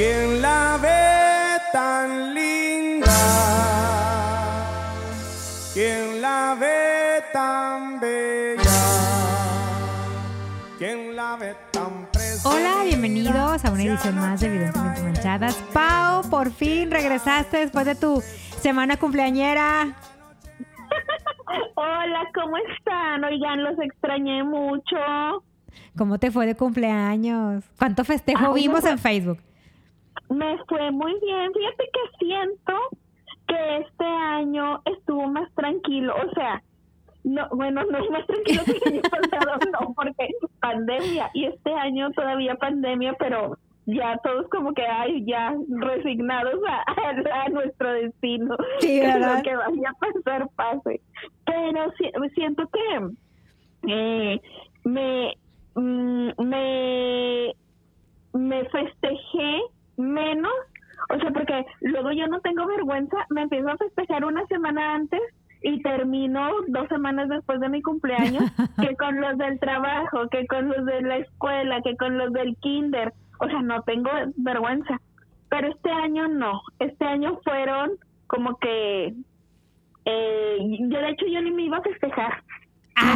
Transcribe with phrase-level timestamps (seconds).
[0.00, 3.12] ¿Quién la ve tan linda?
[5.74, 8.80] ¿Quién la ve tan bella?
[10.78, 12.48] ¿Quién la ve tan preciosa?
[12.48, 15.56] Hola, bienvenidos a una edición más de Evidentemente Manchadas.
[15.74, 18.22] Pau, por fin regresaste después de tu
[18.62, 19.82] semana cumpleañera.
[21.74, 23.22] Hola, ¿cómo están?
[23.22, 24.96] Oigan, los extrañé mucho.
[25.94, 27.64] ¿Cómo te fue de cumpleaños?
[27.78, 28.88] ¿Cuánto festejo Ay, vimos no.
[28.92, 29.49] en Facebook?
[30.30, 31.52] Me fue muy bien.
[31.52, 32.74] Fíjate que siento
[33.46, 36.14] que este año estuvo más tranquilo.
[36.14, 36.62] O sea,
[37.24, 40.28] no, bueno, no es más tranquilo que el año pasado, no, porque
[40.60, 41.30] pandemia.
[41.34, 43.56] Y este año todavía pandemia, pero
[43.86, 48.56] ya todos como que hay ya resignados a, a- a nuestro destino.
[48.78, 49.36] Sí, Que.
[49.36, 51.00] Lo que vaya a pasar pase.
[51.44, 53.10] Pero si- siento que
[53.88, 54.40] eh,
[54.84, 55.34] me,
[55.74, 57.52] mm, me
[58.32, 59.60] me festejé
[60.00, 60.52] menos,
[61.08, 65.20] o sea, porque luego yo no tengo vergüenza, me empiezo a festejar una semana antes
[65.62, 68.44] y termino dos semanas después de mi cumpleaños,
[68.80, 72.56] que con los del trabajo, que con los de la escuela, que con los del
[72.56, 75.00] kinder, o sea, no tengo vergüenza.
[75.48, 77.90] Pero este año no, este año fueron
[78.26, 79.14] como que,
[80.04, 82.42] eh, yo de hecho yo ni me iba a festejar,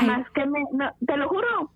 [0.06, 1.70] más que me, no, te lo juro,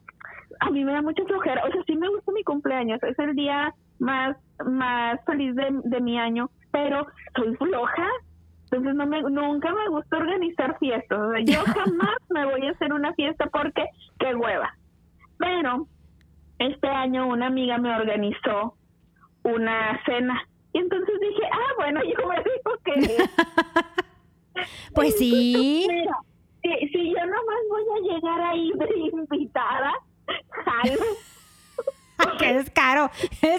[0.61, 1.63] a mí me da mucha flojera.
[1.65, 3.03] O sea, sí me gusta mi cumpleaños.
[3.03, 6.51] Es el día más, más feliz de, de mi año.
[6.71, 8.07] Pero soy floja.
[8.65, 11.19] Entonces no me, nunca me gusta organizar fiestas.
[11.19, 13.87] O sea, yo jamás me voy a hacer una fiesta porque
[14.19, 14.75] qué hueva.
[15.39, 15.87] Pero
[16.59, 18.75] este año una amiga me organizó
[19.43, 20.43] una cena.
[20.73, 23.25] Y entonces dije, ah, bueno, yo me digo que...
[24.93, 25.87] Pues sí.
[25.89, 26.17] Mira,
[26.63, 29.93] si, si yo nomás voy a llegar ahí de invitada,
[30.65, 31.05] jalo.
[32.39, 32.59] Que
[33.55, 33.58] es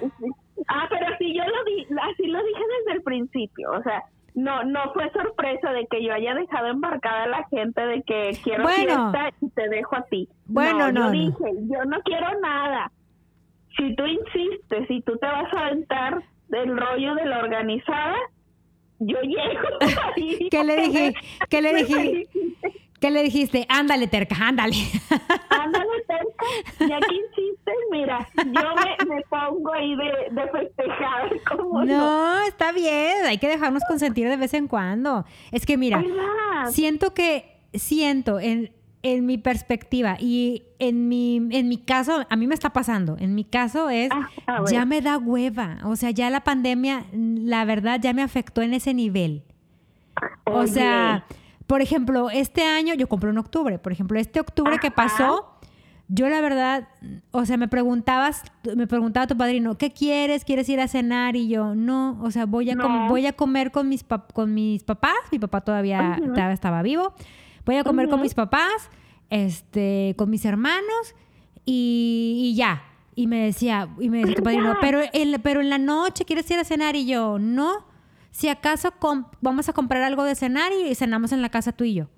[0.00, 0.26] Ay, sí.
[0.68, 4.02] Ah, pero sí, yo lo di, así lo dije desde el principio, o sea,
[4.34, 8.30] no no fue sorpresa de que yo haya dejado embarcada a la gente de que
[8.42, 9.12] quiero Bueno.
[9.12, 10.28] fiesta y te dejo a ti.
[10.46, 11.04] Bueno, no, no.
[11.06, 12.90] Yo dije, yo no quiero nada.
[13.76, 18.16] Si tú insistes, si tú te vas a aventar del rollo de la organizada,
[18.98, 19.68] yo llego
[20.16, 20.48] ahí.
[20.50, 21.14] ¿Qué le dije?
[21.48, 22.28] ¿Qué le dije?
[23.00, 23.66] ¿Qué le dijiste?
[23.68, 24.76] Ándale, terca, ándale.
[25.50, 26.86] Ándale, cerca.
[26.88, 27.16] Ya que
[27.90, 31.30] mira, yo me, me pongo ahí de, de festejar.
[31.50, 35.24] como No, está bien, hay que dejarnos consentir de vez en cuando.
[35.52, 36.70] Es que mira, ¿Verdad?
[36.70, 38.72] siento que, siento en,
[39.02, 43.34] en mi perspectiva y en mi, en mi caso, a mí me está pasando, en
[43.34, 44.70] mi caso es, Ah, a ver.
[44.72, 48.74] ya me da hueva, o sea, ya la pandemia, la verdad, ya me afectó en
[48.74, 49.42] ese nivel.
[50.44, 51.26] O sea,
[51.66, 53.78] por ejemplo, este año yo compré en octubre.
[53.78, 55.55] Por ejemplo, este octubre que pasó,
[56.08, 56.88] yo la verdad,
[57.32, 58.42] o sea, me preguntabas,
[58.76, 60.44] me preguntaba tu padrino, ¿qué quieres?
[60.44, 61.34] ¿Quieres ir a cenar?
[61.36, 63.08] Y yo, no, o sea, voy a, com- No.
[63.08, 65.16] voy a comer con mis, con mis papás.
[65.32, 66.18] Mi papá todavía,
[66.52, 67.12] estaba vivo.
[67.64, 68.90] Voy a comer con mis papás,
[69.30, 71.14] este, con mis hermanos
[71.64, 72.82] y, y ya.
[73.16, 76.48] Y me decía, y me decía tu padrino, pero en, pero en la noche quieres
[76.50, 77.84] ir a cenar y yo, no.
[78.30, 78.90] Si acaso
[79.40, 82.08] vamos a comprar algo de cenar y cenamos en la casa tú y yo.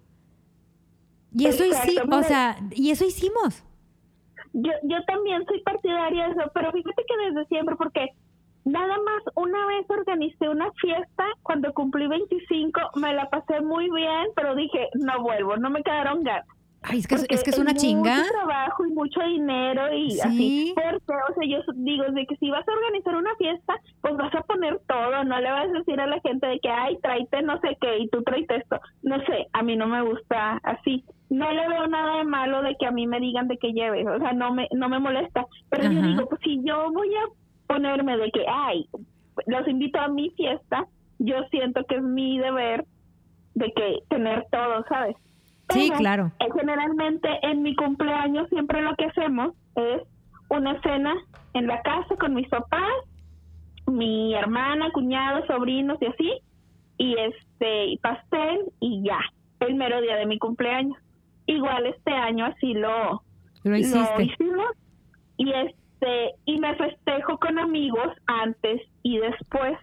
[1.33, 3.63] Y eso Exacto, o sea, y eso hicimos.
[4.61, 8.09] Yo, yo también soy partidaria de eso, pero fíjate que desde siempre, porque
[8.65, 14.27] nada más una vez organicé una fiesta cuando cumplí 25, me la pasé muy bien,
[14.35, 16.47] pero dije, no vuelvo, no me quedaron ganas.
[16.83, 18.19] Ay, es que, es, Porque es que es una chinga.
[18.19, 20.21] Mucho trabajo y mucho dinero y Sí.
[20.21, 20.73] así.
[20.75, 24.33] Porque, o sea, yo digo, de que si vas a organizar una fiesta, pues vas
[24.35, 27.43] a poner todo, no le vas a decir a la gente de que, ay, tráete
[27.43, 28.81] no sé qué y tú tráete esto.
[29.03, 31.05] No sé, a mí no me gusta así.
[31.31, 34.07] No le veo nada de malo de que a mí me digan de que lleves,
[34.07, 35.45] o sea, no me, no me molesta.
[35.69, 37.29] Pero yo digo, pues si yo voy a
[37.67, 38.89] ponerme de que, ay,
[39.47, 40.87] los invito a mi fiesta,
[41.19, 42.85] yo siento que es mi deber
[43.55, 45.17] de que tener todo, ¿sabes?
[45.71, 46.33] Sí, claro.
[46.41, 50.03] eh, Generalmente en mi cumpleaños siempre lo que hacemos es
[50.49, 51.15] una cena
[51.53, 52.91] en la casa con mis papás,
[53.87, 56.33] mi hermana, cuñados, sobrinos y así,
[56.97, 59.19] y este pastel y ya,
[59.61, 60.97] el mero día de mi cumpleaños.
[61.49, 63.23] Igual este año así lo,
[63.65, 64.23] Lo lo hiciste.
[64.23, 64.67] hicimos
[65.39, 69.77] y este y me festejo con amigos antes y después.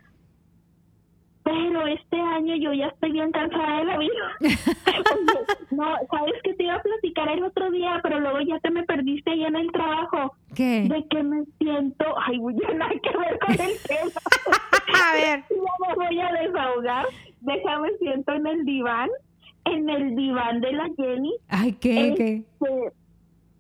[1.44, 4.32] Pero este año yo ya estoy bien cansada de la vida.
[5.72, 8.84] No, sabes que te iba a platicar el otro día, pero luego ya te me
[8.84, 10.34] perdiste ahí en el trabajo.
[10.56, 10.86] ¿Qué?
[10.88, 14.12] De que me siento, ay, ya nada que ver con el tema.
[15.10, 15.44] A ver.
[15.50, 17.06] Ya me voy a desahogar.
[17.42, 19.10] Déjame siento en el diván,
[19.66, 21.34] en el diván de la Jenny.
[21.48, 22.14] Ay, ¿qué?
[22.18, 22.44] ¿Qué?
[22.60, 22.94] Este,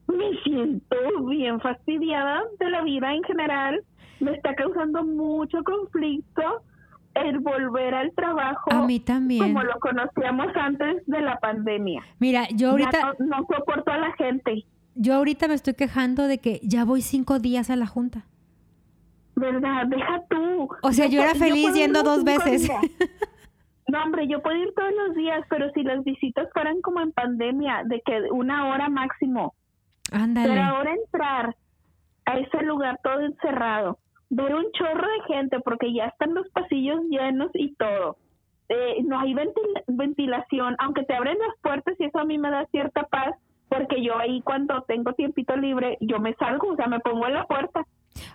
[0.08, 0.96] me siento
[1.28, 3.84] bien fastidiada de la vida en general.
[4.20, 6.64] me está causando mucho conflicto
[7.16, 9.42] el volver al trabajo A mí también.
[9.42, 12.04] como lo conocíamos antes de la pandemia.
[12.20, 14.66] Mira, yo ahorita, no, no soporto a la gente,
[14.96, 18.26] yo ahorita me estoy quejando de que ya voy cinco días a la junta.
[19.36, 19.86] ¿verdad?
[19.88, 20.70] Deja tú.
[20.82, 22.70] O sea, yo era feliz ir yendo dos veces.
[23.88, 27.12] No, hombre, yo puedo ir todos los días, pero si las visitas fueran como en
[27.12, 29.54] pandemia, de que una hora máximo,
[30.12, 30.50] Ándale.
[30.50, 31.56] Pero ahora entrar
[32.26, 33.98] a ese lugar todo encerrado,
[34.30, 38.18] ver un chorro de gente porque ya están los pasillos llenos y todo.
[38.70, 42.50] Eh, no hay ventil- ventilación, aunque te abren las puertas y eso a mí me
[42.50, 43.36] da cierta paz
[43.70, 47.34] porque yo ahí cuando tengo tiempito libre yo me salgo, o sea, me pongo en
[47.34, 47.86] la puerta.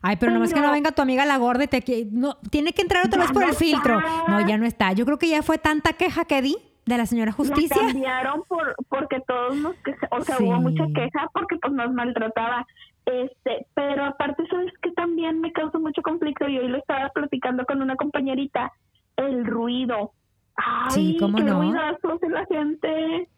[0.03, 2.07] Ay, pero nomás que no venga tu amiga la gorda y te...
[2.11, 4.01] No, tiene que entrar otra Ya vez por no el filtro.
[4.29, 4.93] No, ya no está.
[4.93, 6.57] Yo creo que ya fue tanta queja que di
[6.87, 7.77] de la señora La Justicia.
[7.81, 10.45] cambiaron por porque todos nos queja- o sea, Sí.
[10.45, 12.67] hubo mucha queja porque pues nos maltrataba.
[13.07, 17.65] Este, pero aparte sabes que también me causa mucho conflicto y hoy lo estaba platicando
[17.65, 18.73] con una compañerita,
[19.17, 20.13] el ruido.
[20.57, 21.61] Ay, Sí, ¿cómo qué no?
[21.61, 23.29] ruidazo hace la gente.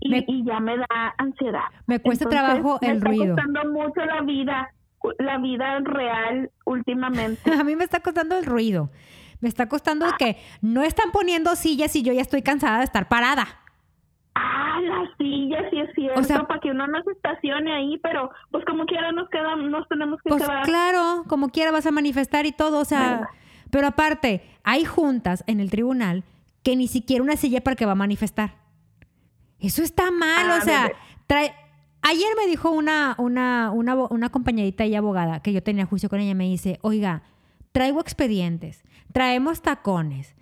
[0.00, 1.64] Y, Me- y ya me da ansiedad.
[1.86, 3.34] Me cuesta Entonces, trabajo me el está ruido.
[3.34, 4.70] costando mucho la vida,
[5.18, 7.50] la vida real últimamente.
[7.60, 8.90] A mí me está costando el ruido.
[9.40, 13.08] Me está costando que no están poniendo sillas y yo ya estoy cansada de estar
[13.08, 13.46] parada.
[14.34, 17.98] Ah, las sillas, sí es cierto, O sea- para que uno no se estacione ahí,
[18.02, 20.62] pero pues como quiera nos quedamos, nos tenemos que Pues quedar.
[20.64, 23.28] claro, como quiera vas a manifestar y todo, o sea,
[23.70, 26.22] pero aparte, hay juntas en el tribunal
[26.62, 28.54] que ni siquiera una silla para que va a manifestar.
[29.58, 30.92] Eso está mal, Ah, o sea,
[31.26, 31.54] trae...
[32.02, 36.20] Ayer me dijo una, una, una, una compañerita y abogada que yo tenía juicio con
[36.20, 37.22] ella, me dice, oiga,
[37.72, 38.82] traigo expedientes,
[39.12, 40.34] traemos tacones,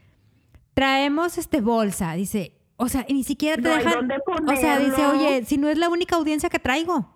[0.74, 5.44] traemos este bolsa, dice, o sea, ni siquiera te No dejan, o sea, dice, oye,
[5.44, 7.12] si no es la única audiencia que traigo.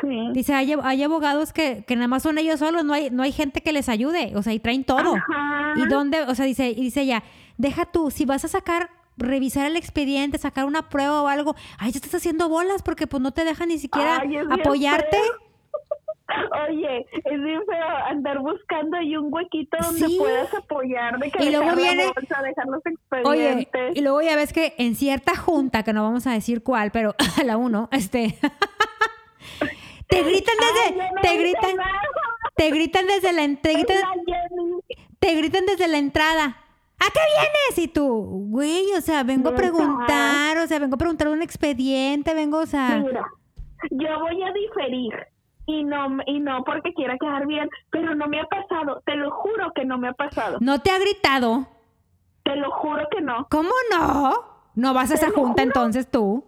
[0.00, 0.30] Sí.
[0.32, 3.32] Dice, hay, hay abogados que, que nada más son ellos solos, no hay, no hay
[3.32, 5.16] gente que les ayude, o sea, y traen todo.
[5.16, 5.74] Ajá.
[5.76, 7.24] Y dónde, o sea, dice, y dice ella,
[7.56, 11.92] deja tú, si vas a sacar, revisar el expediente, sacar una prueba o algo, ay,
[11.92, 15.16] ya estás haciendo bolas porque pues no te dejan ni siquiera Ay, apoyarte.
[16.68, 20.16] Oye, es bien feo andar buscando ahí un huequito donde Sí.
[20.18, 22.82] puedas apoyar, de que Y luego la viene- bolsa, dejar los
[23.24, 23.96] Oye, expedientes.
[23.96, 27.16] y luego ya ves que en cierta junta, que no vamos a decir cuál, pero
[27.40, 28.38] a la uno, este,
[30.08, 32.00] te gritan desde, no te gritan, nada.
[32.56, 34.14] te gritan desde la, te gritan, la
[35.18, 36.56] te gritan desde la entrada.
[37.00, 37.78] ¿A qué vienes?
[37.78, 42.34] Y tú, güey, o sea, vengo a preguntar, o sea, vengo a preguntar un expediente,
[42.34, 43.24] vengo, o sea, Mira,
[43.90, 45.14] yo voy a diferir
[45.66, 49.30] y no y no porque quiera quedar bien, pero no me ha pasado, te lo
[49.30, 50.58] juro que no me ha pasado.
[50.60, 51.66] no te ha gritado.
[52.42, 53.46] Te lo juro que no.
[53.50, 54.32] ¿Cómo no?
[54.74, 55.62] No vas a esa junta juro.
[55.62, 56.44] entonces tú.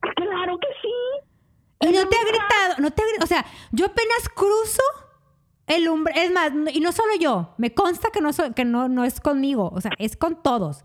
[0.00, 1.88] Claro que sí.
[1.88, 4.82] Y no te ha gritado, no te ha gri- o sea, yo apenas cruzo
[5.66, 8.88] el umbral, es más, y no solo yo, me consta que no so- que no,
[8.88, 10.84] no es conmigo, o sea, es con todos.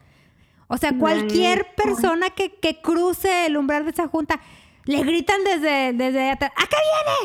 [0.68, 4.40] O sea, cualquier persona que, que cruce el umbral de esa junta,
[4.86, 6.76] le gritan desde, desde atrás, ¿a qué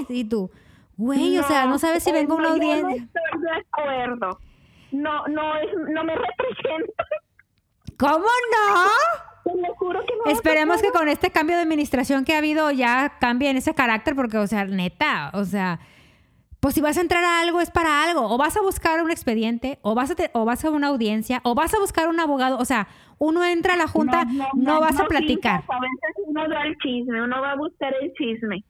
[0.06, 0.20] vienes?
[0.20, 0.50] Y tú,
[0.96, 2.84] güey, o sea, no sabes si vengo a una no, yo audiencia.
[2.84, 4.38] No estoy de acuerdo.
[4.92, 7.04] No, no es, no me representa.
[7.98, 8.84] ¿Cómo no?
[9.44, 10.24] Te lo juro que no.
[10.24, 13.56] me ha Esperemos que con este cambio de administración que ha habido ya cambie en
[13.56, 15.80] ese carácter, porque, o sea, neta, o sea,
[16.62, 19.10] pues si vas a entrar a algo es para algo, o vas a buscar un
[19.10, 22.20] expediente, o vas a, te- o vas a una audiencia, o vas a buscar un
[22.20, 22.86] abogado, o sea,
[23.18, 25.64] uno entra a la junta, no, vas a platicar.
[25.68, 28.62] A veces uno da el chisme, uno va a buscar el chisme.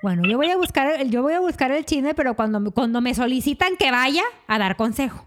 [0.00, 3.00] Bueno, yo voy a buscar, el- yo voy a buscar el chisme, pero cuando, cuando
[3.00, 5.26] me solicitan que vaya a dar consejo.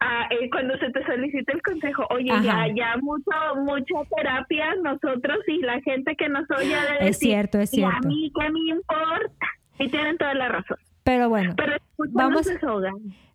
[0.00, 2.66] Ah, eh, cuando se te solicita el consejo, oye, Ajá.
[2.66, 7.28] ya, ya mucho, mucha terapia nosotros y la gente que nos oye de Es decir,
[7.28, 8.08] cierto, es "Y a cierto.
[8.08, 9.46] mí qué me importa.
[9.78, 10.78] Y tienen toda la razón.
[11.04, 11.76] Pero bueno, Pero
[12.12, 12.48] Vamos-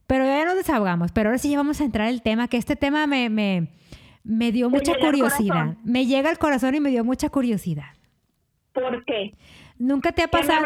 [0.08, 2.76] pero ya nos desahogamos, pero ahora sí ya vamos a entrar al tema, que este
[2.76, 3.68] tema me, me,
[4.24, 5.76] me dio mucha curiosidad.
[5.84, 7.92] Me llega al corazón y me dio mucha curiosidad.
[8.74, 9.32] ¿Por qué?
[9.80, 10.66] ¿Nunca te ha ¿Qué me pasado,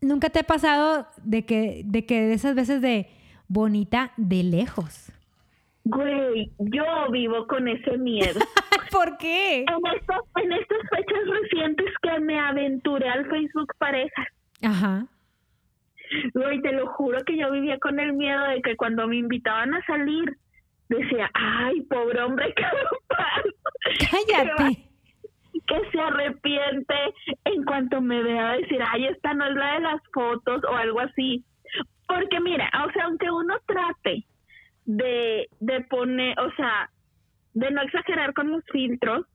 [0.00, 3.08] nunca te ha pasado de que, de que de esas veces de
[3.48, 5.10] bonita de lejos?
[5.84, 8.38] Güey, yo vivo con ese miedo.
[8.92, 9.60] ¿Por qué?
[9.60, 14.26] en, estos, en estas fechas recientes que me aventuré al Facebook Parejas,
[14.62, 15.06] Ajá.
[16.34, 19.74] Güey, te lo juro que yo vivía con el miedo de que cuando me invitaban
[19.74, 20.36] a salir,
[20.88, 23.42] decía, ay, pobre hombre, ¿qué me pasa?
[24.10, 24.88] Cállate.
[25.66, 26.94] que se arrepiente
[27.44, 31.00] en cuanto me vea decir, ay, esta no es la de las fotos o algo
[31.00, 31.44] así.
[32.06, 34.24] Porque mira, o sea, aunque uno trate
[34.84, 36.90] de, de poner, o sea,
[37.54, 39.26] de no exagerar con los filtros,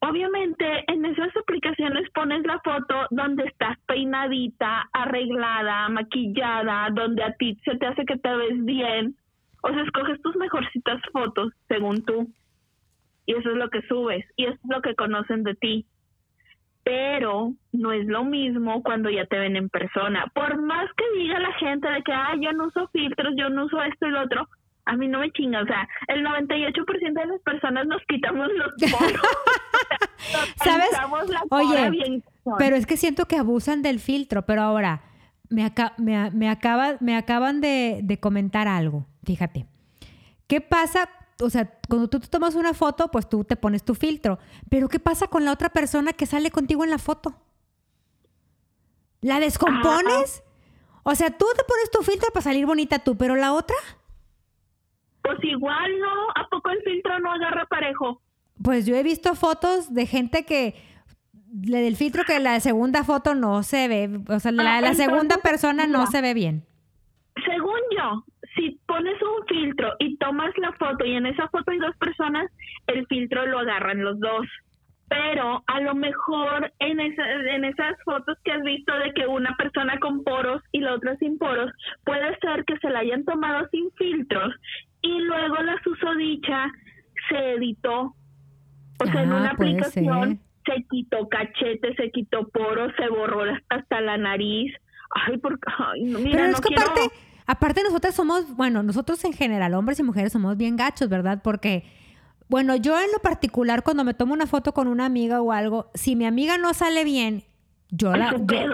[0.00, 7.58] obviamente en esas aplicaciones pones la foto donde estás peinadita, arreglada, maquillada, donde a ti
[7.64, 9.16] se te hace que te ves bien.
[9.62, 12.28] O sea, escoges tus mejorcitas fotos según tú.
[13.26, 14.24] Y eso es lo que subes.
[14.36, 15.86] Y eso es lo que conocen de ti.
[16.82, 20.26] Pero no es lo mismo cuando ya te ven en persona.
[20.34, 23.66] Por más que diga la gente de que, ay, yo no uso filtros, yo no
[23.66, 24.48] uso esto y lo otro,
[24.86, 25.62] a mí no me chinga.
[25.62, 29.20] O sea, el 98% de las personas nos quitamos los poros.
[30.64, 30.88] ¿Sabes?
[30.92, 32.24] La Oye, bien.
[32.58, 35.02] Pero es que siento que abusan del filtro, pero ahora
[35.48, 39.66] me, me, me acaba- me acaban de, de comentar algo, fíjate.
[40.46, 41.08] ¿Qué pasa?
[41.42, 44.88] O sea, cuando tú te tomas una foto, pues tú te pones tu filtro, pero
[44.88, 47.34] ¿qué pasa con la otra persona que sale contigo en la foto?
[49.22, 50.42] ¿La descompones?
[51.02, 53.76] O sea, tú te pones tu filtro para salir bonita tú, pero la otra,
[55.22, 56.12] Pues igual, ¿no?
[56.34, 58.20] ¿A poco el filtro no agarra parejo?
[58.62, 60.74] pues yo he visto fotos de gente que
[61.64, 64.92] le del filtro que la segunda foto no se ve, o sea, la, Ah, la
[64.94, 66.10] segunda persona no mira.
[66.10, 66.64] se ve bien.
[67.46, 68.22] Según yo,
[68.54, 72.50] si pones un filtro y tomas la foto y en esa foto hay dos personas,
[72.86, 74.46] el filtro lo agarran los dos.
[75.08, 79.56] Pero a lo mejor en, esa- en esas fotos que has visto de que una
[79.56, 81.72] persona con poros y la otra sin poros,
[82.04, 84.54] puede ser que se la hayan tomado sin filtros
[85.02, 86.66] y luego la susodicha
[87.28, 88.14] se editó.
[89.02, 94.00] O sea, en Ah, una aplicación se quitó cachete, se quitó poros, se borró hasta
[94.00, 94.74] la nariz.
[95.26, 97.10] Ay, porque, ay, no, mira, Pero es que quiero- aparte,
[97.46, 101.40] aparte nosotros somos, bueno, nosotros en general, hombres y mujeres somos bien gachos, ¿verdad?
[101.42, 101.84] Porque,
[102.48, 105.90] bueno, yo en lo particular, cuando me tomo una foto con una amiga o algo,
[105.94, 107.42] si mi amiga no sale bien,
[107.90, 108.32] yo la...
[108.36, 108.66] Yo-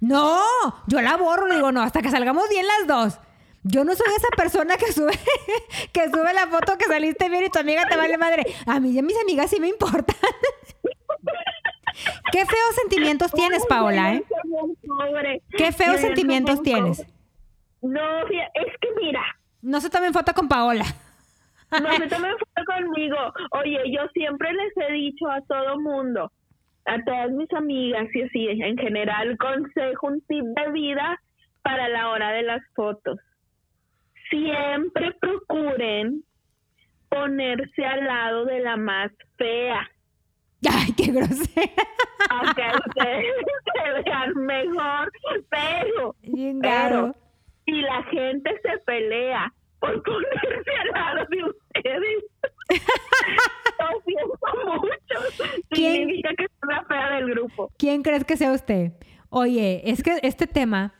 [0.00, 0.40] no,
[0.86, 3.20] yo la borro, le digo, no, hasta que salgamos bien las dos.
[3.62, 5.12] Yo no soy esa persona que sube,
[5.92, 8.44] que sube la foto que saliste bien y tu amiga te vale madre.
[8.66, 10.16] A mí y a mis amigas sí me importan.
[12.32, 14.24] Qué feos sentimientos tienes, Paola, ¿eh?
[15.56, 17.04] Qué feos sentimientos tienes.
[17.82, 19.22] No, es que mira,
[19.62, 20.84] No se tomen foto con Paola.
[21.70, 23.16] no se tomen foto conmigo.
[23.52, 26.32] Oye, yo siempre les he dicho a todo mundo,
[26.86, 31.20] a todas mis amigas y así, en general, consejo, un tip de vida
[31.62, 33.18] para la hora de las fotos.
[34.30, 36.22] Siempre procuren
[37.08, 39.90] ponerse al lado de la más fea.
[40.70, 41.72] Ay, qué grosera.
[42.30, 43.34] aunque ustedes
[43.74, 45.12] se vean mejor,
[45.48, 47.14] pero, Bien pero
[47.64, 52.24] si la gente se pelea por ponerse al lado de ustedes,
[53.78, 55.60] lo siento mucho.
[55.70, 55.92] ¿Quién?
[55.94, 57.72] Significa que es la fea del grupo.
[57.78, 58.92] ¿Quién crees que sea usted?
[59.30, 60.92] Oye, es que este tema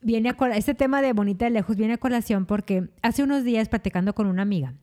[0.00, 3.68] viene a este tema de bonita de lejos viene a colación porque hace unos días
[3.68, 4.74] platicando con una amiga.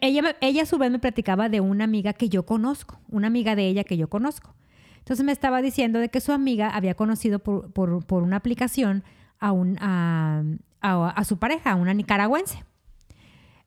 [0.00, 3.56] ella, ella a su vez me platicaba de una amiga que yo conozco, una amiga
[3.56, 4.54] de ella que yo conozco.
[4.98, 9.02] Entonces me estaba diciendo de que su amiga había conocido por, por- por una aplicación
[9.38, 10.42] a, un, a,
[10.82, 12.64] a- a su pareja, a una nicaragüense.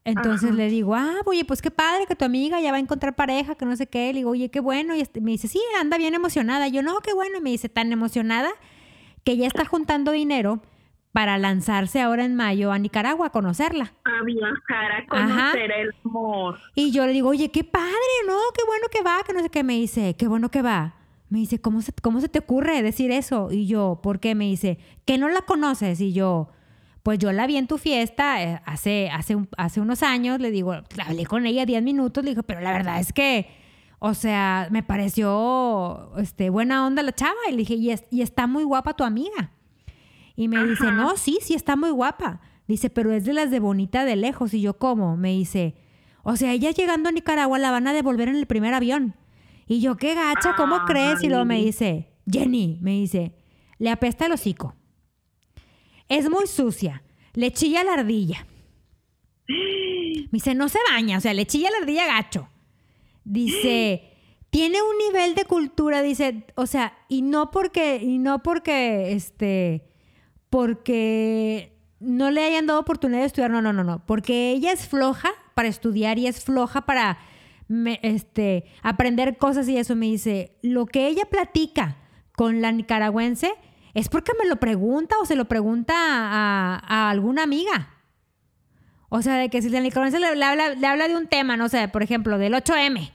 [0.06, 0.58] Entonces Ajá.
[0.58, 3.56] le digo, ah, oye, pues qué padre que tu amiga ya va a encontrar pareja,
[3.56, 4.08] que no sé qué.
[4.12, 4.96] Le digo, oye, qué bueno.
[4.96, 6.68] Y este- me dice, sí, anda bien emocionada.
[6.68, 7.40] Yo, no, qué bueno.
[7.40, 8.50] Me dice, tan emocionada
[9.24, 10.62] que ya está juntando dinero
[11.14, 13.94] para lanzarse ahora en mayo a Nicaragua a conocerla.
[14.04, 15.52] A viajar, a Ajá.
[15.52, 16.58] conocer el amor.
[16.76, 17.94] Y yo le digo, oye, qué padre,
[18.28, 18.36] ¿no?
[18.58, 19.64] Qué bueno que va, que no sé qué.
[19.64, 20.96] Me dice, qué bueno que va.
[21.30, 23.50] Me dice, ¿cómo se, ¿cómo se te ocurre decir eso?
[23.52, 24.36] Y yo, ¿por qué?
[24.36, 26.02] Me dice, que no la conoces.
[26.02, 26.50] Y yo,
[27.04, 30.40] pues yo la vi en tu fiesta eh, hace, hace, hace unos años.
[30.40, 30.74] Le digo,
[31.06, 32.24] hablé con ella 10 minutos.
[32.24, 33.48] Le digo, pero la verdad es que,
[34.00, 37.34] o sea, me pareció este, buena onda la chava.
[37.50, 39.52] Y le dije, y, es- y está muy guapa tu amiga.
[40.36, 42.40] Y me dice, no, sí, sí está muy guapa.
[42.68, 44.54] Dice, pero es de las de bonita de lejos.
[44.54, 45.18] Y yo, ¿cómo?
[45.18, 45.76] Me dice,
[46.24, 49.16] o sea, ella llegando a Nicaragua la van a devolver en el primer avión.
[49.68, 50.82] Y yo, qué gacha, ¿cómo Ay.
[50.88, 51.24] crees?
[51.24, 53.36] Y luego me dice, Jenny, me dice,
[53.78, 54.76] le apesta el hocico.
[56.10, 57.04] Es muy sucia.
[57.34, 58.46] Le chilla la ardilla.
[59.48, 62.48] Me dice, no se baña, o sea, le chilla la ardilla gacho.
[63.24, 64.14] Dice,
[64.50, 69.84] tiene un nivel de cultura, dice, o sea, y no porque, y no porque, este,
[70.50, 74.88] porque no le hayan dado oportunidad de estudiar, no, no, no, no, porque ella es
[74.88, 77.18] floja para estudiar y es floja para,
[78.02, 81.98] este, aprender cosas y eso me dice, lo que ella platica
[82.36, 83.54] con la nicaragüense
[83.94, 87.90] es porque me lo pregunta o se lo pregunta a, a alguna amiga.
[89.10, 91.56] O sea, de que si la nicaragüense le, le habla, le habla de un tema,
[91.58, 93.12] no sé, por ejemplo, del 8M.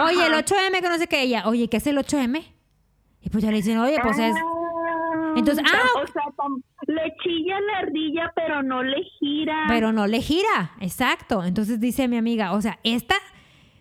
[0.00, 0.44] Oye, el Ajá.
[0.44, 1.42] 8M que no sé qué ella.
[1.46, 2.44] Oye, ¿qué es el 8M?
[3.20, 4.34] Y pues ya le dicen, oye, pues es...
[4.36, 6.22] Ah, Entonces, tam- ah, o sea,
[6.86, 9.64] le chilla la ardilla, pero no le gira.
[9.66, 11.42] pero no le gira, exacto.
[11.42, 13.16] Entonces dice mi amiga, o sea, esta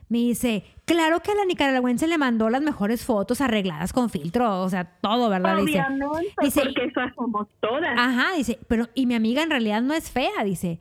[0.10, 4.62] me dice, claro que a la nicaragüense le mandó las mejores fotos arregladas con filtro,
[4.62, 5.58] o sea, todo, ¿verdad?
[5.58, 7.96] Dice, Obviamente, dice- porque eso hacemos todas.
[8.00, 10.79] ajá, dice, pero, y mi amiga en realidad no es fea, dice,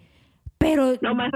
[0.59, 1.31] pero, No más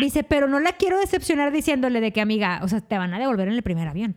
[0.00, 3.18] dice, pero no la quiero decepcionar diciéndole de que, amiga, o sea, te van a
[3.18, 4.16] devolver en el primer avión.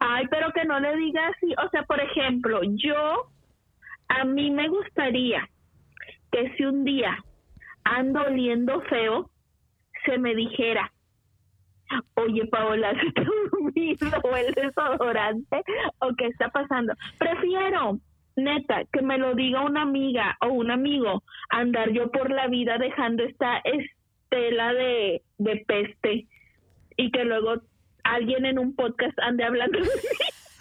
[0.00, 1.54] Ay, pero que no le diga así.
[1.64, 3.30] O sea, por ejemplo, yo,
[4.08, 5.48] a mí me gustaría
[6.32, 7.16] que si un día
[7.84, 9.30] ando oliendo feo,
[10.04, 10.92] se me dijera,
[12.14, 15.62] oye, Paola, ¿se te olvidó el desodorante?
[16.00, 16.94] ¿O qué está pasando?
[17.18, 17.98] Prefiero,
[18.36, 22.78] neta, que me lo diga una amiga o un amigo, andar yo por la vida
[22.78, 26.26] dejando esta estela de, de peste
[26.96, 27.54] y que luego
[28.04, 29.90] alguien en un podcast ande hablando de mí.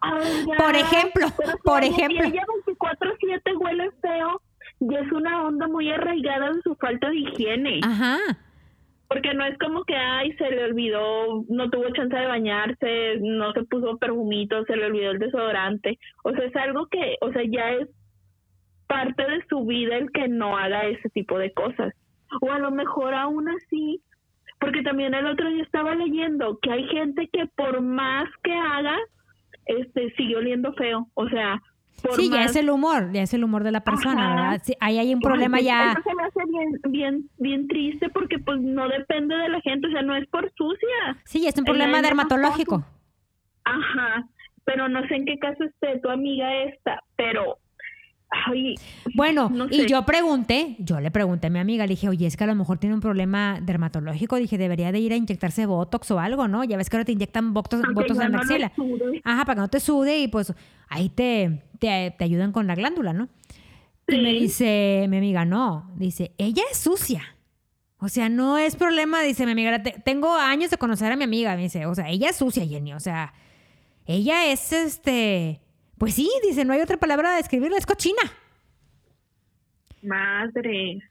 [0.00, 0.56] Ay, ya.
[0.56, 2.24] Por ejemplo, Pero si por ejemplo.
[2.24, 4.40] ella 24/7 huele feo
[4.80, 7.80] y es una onda muy arraigada en su falta de higiene.
[7.82, 8.18] Ajá.
[9.10, 13.52] Porque no es como que, ay, se le olvidó, no tuvo chance de bañarse, no
[13.52, 15.98] se puso perfumito, se le olvidó el desodorante.
[16.22, 17.88] O sea, es algo que, o sea, ya es
[18.86, 21.92] parte de su vida el que no haga ese tipo de cosas.
[22.40, 24.00] O a lo mejor aún así,
[24.60, 28.96] porque también el otro día estaba leyendo que hay gente que por más que haga,
[29.66, 31.08] este, sigue oliendo feo.
[31.14, 31.60] O sea,
[32.00, 34.34] por Sí, ya es el humor, ya es el humor de la persona, Ajá.
[34.34, 34.62] ¿verdad?
[34.64, 35.92] Sí, ahí hay un problema Ay, ya.
[35.92, 39.86] Eso se me hace bien, bien, bien triste porque pues no depende de la gente,
[39.86, 41.16] o sea, no es por sucia.
[41.24, 42.84] Sí, es un problema dermatológico.
[43.64, 44.26] Ajá,
[44.64, 47.58] pero no sé en qué caso esté tu amiga esta, pero,
[48.30, 48.74] ay,
[49.14, 52.36] Bueno, No y yo pregunté, yo le pregunté a mi amiga, le dije, oye, es
[52.36, 54.36] que a lo mejor tiene un problema dermatológico.
[54.36, 56.62] Dije, debería de ir a inyectarse Botox o algo, ¿no?
[56.64, 58.72] Ya ves que ahora te inyectan Botox, botox en la axila.
[59.24, 60.54] Ajá, para que no te sude y pues
[60.88, 63.28] ahí te, te, te ayudan con la glándula, ¿no?
[64.08, 67.22] Y me dice mi amiga, no, dice, ella es sucia.
[67.98, 71.24] O sea, no es problema, dice mi amiga, "te- tengo años de conocer a mi
[71.24, 73.34] amiga, me dice, o sea, ella es sucia, Jenny, o sea,
[74.06, 75.60] ella es este,
[76.00, 78.22] pues sí, dice, no hay otra palabra de describirla, es cochina.
[80.02, 81.02] Madre.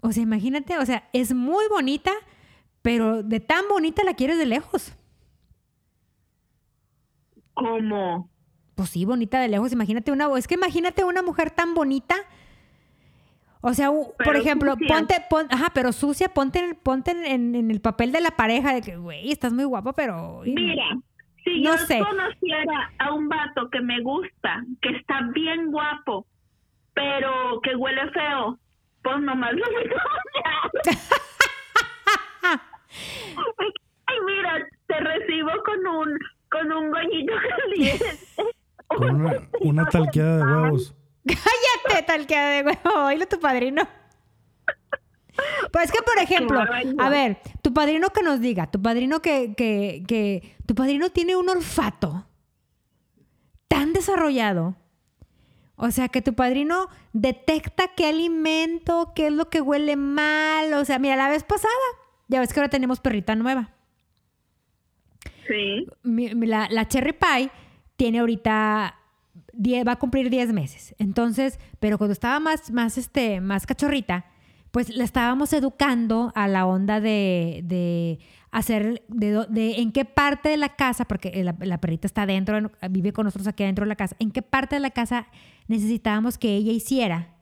[0.00, 2.12] O sea, imagínate, o sea, es muy bonita,
[2.80, 4.92] pero de tan bonita la quieres de lejos.
[7.54, 8.30] ¿Cómo?
[8.76, 9.72] Pues sí, bonita de lejos.
[9.72, 12.14] Imagínate una, es que imagínate una mujer tan bonita.
[13.62, 14.94] O sea, por ejemplo, sucia.
[14.94, 18.72] ponte, pon- ajá, pero sucia, ponte, en, ponte en, en el papel de la pareja
[18.74, 20.42] de que, güey, estás muy guapa, pero...
[20.44, 20.84] Mira,
[21.44, 21.98] si No yo sé.
[22.00, 26.26] conociera a un vato que me gusta, que está bien guapo,
[26.94, 28.58] pero que huele feo,
[29.02, 29.90] pues nomás lo voy
[30.44, 30.70] a.
[34.06, 36.18] Ay, mira, te recibo con un
[36.50, 38.06] con un goñito caliente.
[38.86, 40.94] Con una, una talqueada de huevos.
[41.26, 43.82] Cállate, talqueada de huevo, oílo tu padrino.
[45.72, 46.60] Pues es que, por ejemplo,
[46.98, 51.36] a ver, tu padrino que nos diga, tu padrino que, que, que, tu padrino tiene
[51.36, 52.26] un olfato
[53.68, 54.76] tan desarrollado.
[55.76, 60.72] O sea, que tu padrino detecta qué alimento, qué es lo que huele mal.
[60.74, 61.72] O sea, mira, la vez pasada,
[62.28, 63.70] ya ves que ahora tenemos perrita nueva.
[65.48, 65.86] Sí.
[66.02, 67.50] la, la Cherry Pie
[67.96, 68.96] tiene ahorita
[69.52, 70.94] 10, va a cumplir 10 meses.
[70.98, 74.26] Entonces, pero cuando estaba más, más, este, más cachorrita,
[74.74, 78.18] pues la estábamos educando a la onda de, de
[78.50, 83.12] hacer, de, en qué parte de la casa, porque la, la perrita está adentro, vive
[83.12, 85.28] con nosotros aquí adentro de la casa, en qué parte de la casa
[85.68, 87.36] necesitábamos que ella hiciera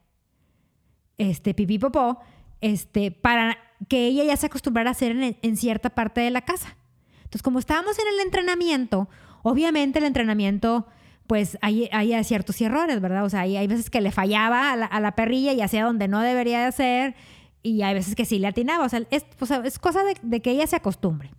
[1.17, 2.19] este pipí popó,
[2.61, 3.57] este, para
[3.89, 6.77] que ella ya se acostumbrara a hacer en, en cierta parte de la casa.
[7.23, 9.09] Entonces, como estábamos en el entrenamiento,
[9.41, 10.85] obviamente el entrenamiento,
[11.27, 13.23] pues hay, hay ciertos errores, ¿verdad?
[13.25, 15.85] O sea, hay, hay veces que le fallaba a la, a la perrilla y hacía
[15.85, 17.15] donde no debería de hacer,
[17.61, 18.85] y hay veces que sí le atinaba.
[18.85, 21.31] O sea, es, o sea, es cosa de, de que ella se acostumbre.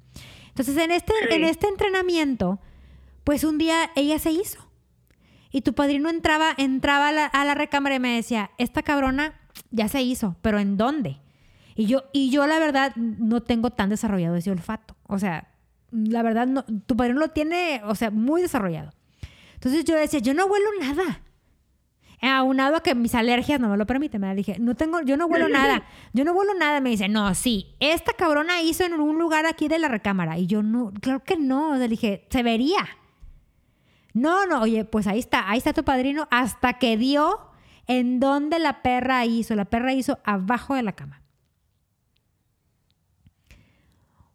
[0.49, 1.35] Entonces, en este, Sí.
[1.35, 2.61] en este entrenamiento,
[3.25, 4.67] pues un día ella se hizo.
[5.51, 9.35] Y tu padrino entraba, entraba a la, a la recámara y me decía, esta cabrona
[9.71, 11.19] ya se hizo, pero ¿en dónde?
[11.77, 14.97] Y yo, y yo la verdad no tengo tan desarrollado ese olfato.
[15.07, 15.49] O sea,
[15.93, 18.93] la verdad, no, tu padrino lo tiene, o sea, muy desarrollado.
[19.65, 21.23] Entonces yo decía, yo no huelo nada.
[22.21, 25.25] Aunado a que mis alergias no me lo permiten, me dije, no tengo, yo no
[25.27, 26.83] huelo nada, yo no huelo nada.
[26.83, 30.37] Me dice, no, sí, esta cabrona hizo en un lugar aquí de la recámara.
[30.39, 31.69] Y yo no, claro que no.
[31.71, 32.87] O sea, le dije, se vería.
[34.13, 37.41] No, no, oye, pues ahí está, ahí está tu padrino hasta que dio
[37.87, 39.55] en donde la perra hizo.
[39.55, 41.23] La perra hizo abajo de la cama.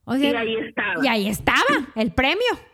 [0.06, 1.06] O sea, Y ahí estaba.
[1.06, 2.69] y ahí estaba el premio.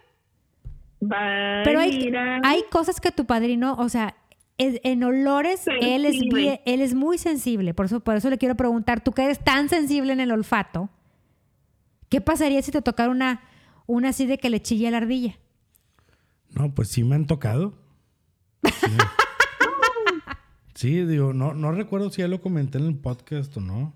[1.11, 4.15] Va Pero hay, a- hay cosas que tu padrino, o sea,
[4.57, 7.73] es- en olores él es, bien- él es muy sensible.
[7.73, 10.89] Por eso, por eso le quiero preguntar, tú que eres tan sensible en el olfato,
[12.09, 13.41] ¿qué pasaría si te tocara una,
[13.87, 15.35] una así de que le chille la ardilla?
[16.51, 17.73] No, pues sí me han tocado.
[18.63, 18.71] Sí,
[20.73, 23.93] Sí, digo, no, no recuerdo si ya lo comenté en el podcast o no.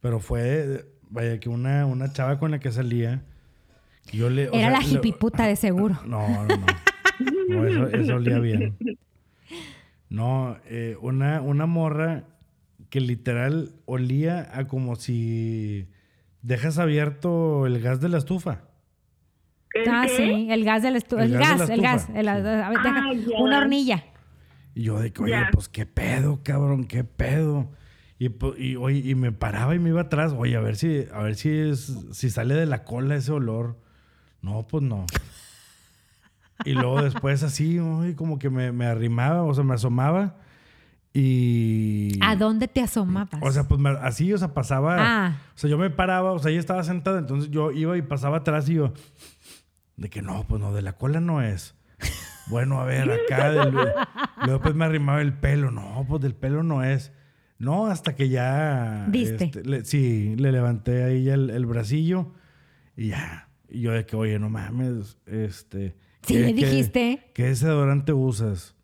[0.00, 3.22] Pero fue, vaya, que una, una chava con la que salía.
[4.12, 5.98] Yo le, Era sea, la hippieputa de seguro.
[6.06, 6.66] No, no, no.
[7.48, 8.76] No, eso, eso olía bien.
[10.08, 12.24] No, eh, una, una morra
[12.90, 15.88] que literal olía a como si
[16.42, 18.62] dejas abierto el gas de la estufa.
[19.72, 20.16] ¿El Ah, qué?
[20.16, 22.28] sí, el gas del estu- El el, gas de gas, la el gas, estufa, el-
[22.28, 22.34] a
[22.68, 24.04] ver, deja- Ah, una hornilla.
[24.74, 27.70] Y yo de que, oye, pues qué pedo, cabrón, qué pedo.
[28.18, 28.26] Y,
[28.58, 31.34] y, oye, y me paraba y me iba atrás, oye, a ver si, a ver
[31.34, 33.82] si es, si sale de la cola ese olor.
[34.44, 35.06] No, pues no.
[36.64, 37.78] Y luego después así,
[38.16, 40.36] como que me, me arrimaba, o sea, me asomaba.
[41.12, 42.18] Y.
[42.22, 43.40] ¿A dónde te asomabas?
[43.40, 44.96] O sea, pues me- así, o sea, pasaba.
[44.98, 45.36] Ah.
[45.54, 48.38] O sea, yo me paraba, o sea, ella estaba sentada, entonces yo iba y pasaba
[48.38, 48.92] atrás y yo.
[49.96, 51.74] De que no, pues no, de la cola no es.
[52.48, 53.50] Bueno, a ver, acá.
[53.50, 53.72] del-
[54.44, 55.70] luego pues me arrimaba el pelo.
[55.70, 57.12] No, pues del pelo no es.
[57.58, 59.06] No, hasta que ya.
[59.08, 59.44] Diste.
[59.46, 62.32] este, le- sí, le levanté ahí el, el bracillo
[62.96, 63.48] y ya.
[63.74, 65.96] Y yo de que, oye, no mames, este.
[66.22, 67.30] Sí, ¿qué- le qué- dijiste.
[67.34, 68.74] ¿Qué desodorante usas?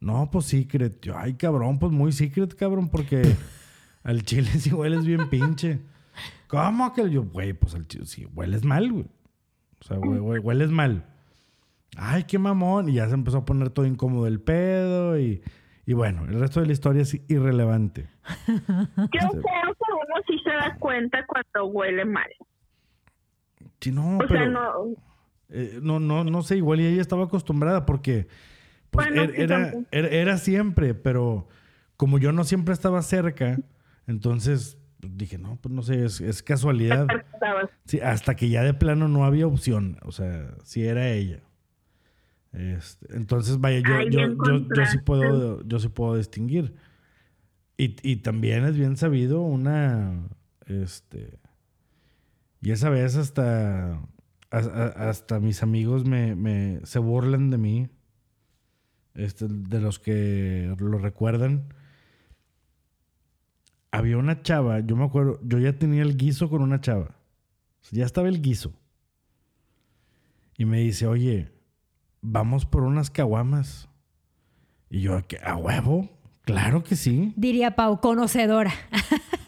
[0.00, 1.00] No, pues Secret.
[1.00, 3.22] Yo, ay, cabrón, pues muy Secret, cabrón, porque
[4.02, 5.80] al chile sí hueles bien pinche.
[6.48, 9.06] ¿Cómo que yo, güey, pues al chile sí hueles mal, güey?
[9.80, 11.04] O sea, güey, güey, hueles mal.
[11.96, 12.88] Ay, qué mamón.
[12.88, 15.42] Y ya se empezó a poner todo incómodo el pedo y,
[15.86, 18.08] y bueno, el resto de la historia es irrelevante.
[18.48, 22.28] Yo creo que uno sí se da cuenta cuando huele mal.
[23.80, 24.40] Sí, no, O pero...
[24.44, 24.94] sea, no.
[25.50, 28.28] Eh, no, no, no sé, igual y ella estaba acostumbrada porque
[28.90, 29.86] pues, Bueno, er- sí, era, también.
[29.92, 31.48] era, siempre, pero
[31.96, 33.58] como yo no siempre estaba cerca,
[34.06, 37.06] entonces dije, no, pues no sé, es, es casualidad.
[37.86, 41.40] Sí, hasta que ya de plano no había opción, o sea, si era ella.
[42.52, 46.74] Este, entonces, vaya, yo, Ay, yo, yo, yo sí puedo, yo sí puedo distinguir.
[47.76, 50.28] Y, y también es bien sabido una,
[50.66, 51.38] este,
[52.60, 54.00] y esa vez hasta,
[54.50, 57.88] hasta mis amigos me, me, se burlan de mí,
[59.14, 61.72] este, de los que lo recuerdan.
[63.90, 67.16] Había una chava, yo me acuerdo, yo ya tenía el guiso con una chava.
[67.80, 68.72] O sea, ya estaba el guiso.
[70.58, 71.50] Y me dice, oye,
[72.20, 73.88] vamos por unas caguamas.
[74.90, 75.38] Y yo, "¿Qué?
[75.44, 76.08] ¿a huevo?
[76.42, 77.32] Claro que sí.
[77.36, 78.72] Diría Pau, conocedora.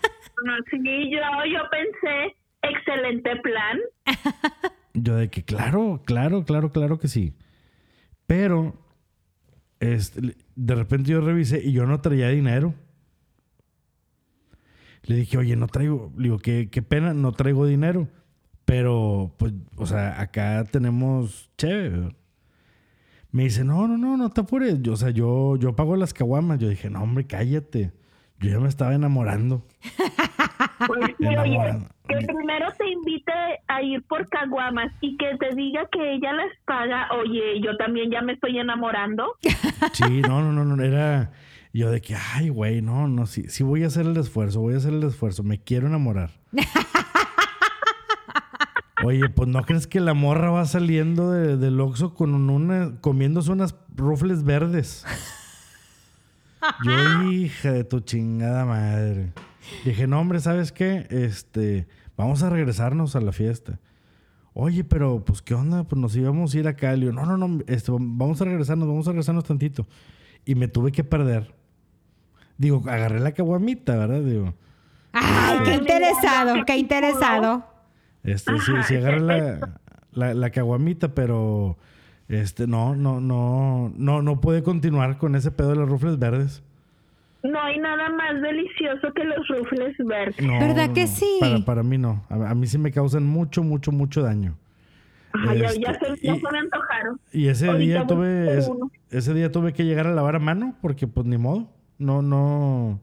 [0.42, 0.78] No, sí,
[1.10, 1.18] yo,
[1.52, 3.78] yo pensé, excelente plan.
[4.94, 7.34] Yo de que, claro, claro, claro, claro que sí.
[8.26, 8.74] Pero,
[9.78, 12.74] este, de repente yo revisé y yo no traía dinero.
[15.04, 18.08] Le dije, oye, no traigo, le digo, qué, qué pena, no traigo dinero.
[18.64, 22.14] Pero, pues, o sea, acá tenemos chévere.
[23.32, 24.82] Me dice, no, no, no, no te apures.
[24.82, 26.58] Yo, o sea, yo, yo pago las caguamas.
[26.58, 27.92] Yo dije, no, hombre, cállate.
[28.38, 29.66] Yo ya me estaba enamorando.
[30.86, 33.32] Pues oye, que primero te invite
[33.68, 37.08] a ir por caguamas y que te diga que ella las paga.
[37.20, 39.34] Oye, yo también ya me estoy enamorando.
[39.92, 41.30] Sí, no, no, no, no, era
[41.72, 44.74] yo de que, ay, güey, no, no, sí, sí voy a hacer el esfuerzo, voy
[44.74, 46.30] a hacer el esfuerzo, me quiero enamorar.
[49.02, 53.50] Oye, pues no crees que la morra va saliendo de- del Oxxo con una, comiéndose
[53.50, 55.06] unas rufles verdes.
[56.84, 59.32] Yo, hija de tu chingada madre.
[59.84, 61.06] Dije, no, hombre, ¿sabes qué?
[61.10, 63.78] Este, vamos a regresarnos a la fiesta.
[64.52, 65.84] Oye, pero, pues, ¿qué onda?
[65.84, 66.92] Pues nos íbamos a ir acá.
[66.92, 69.86] Le digo, no, no, no, este, vamos a regresarnos, vamos a regresarnos tantito.
[70.44, 71.54] Y me tuve que perder.
[72.58, 74.20] Digo, agarré la caguamita, ¿verdad?
[74.22, 74.54] Digo,
[75.12, 77.64] Ay, qué interesado, qué interesado.
[78.22, 79.78] este, sí, sí agarré la,
[80.12, 81.78] la, la caguamita, pero,
[82.28, 86.62] este, no, no, no, no, no pude continuar con ese pedo de los rufles verdes.
[87.42, 90.40] No hay nada más delicioso que los rufles verdes.
[90.44, 91.38] No, ¿Verdad no, que sí?
[91.40, 92.22] Para, para mí no.
[92.28, 94.56] A, a mí sí me causan mucho, mucho, mucho daño.
[95.32, 97.20] Ajá, ya, ya Este, se, ya y- se me antojaron.
[97.32, 98.58] Y ese Ahorita día tuve,
[99.10, 101.68] ese día tuve que llegar a lavar a mano porque pues ni modo.
[101.98, 102.98] No, no,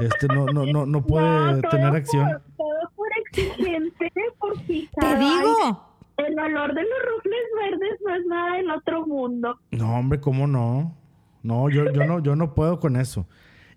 [0.00, 2.28] este, no, no, no, no puede No, todo tener por- acción.
[2.56, 4.54] todo por exigente, por.
[4.58, 5.82] Te Ay, digo.
[6.18, 9.58] El olor de los rufles verdes no es nada del otro mundo.
[9.70, 10.94] No, hombre, ¿cómo no?
[11.42, 13.26] No, yo, yo no, yo no puedo con eso.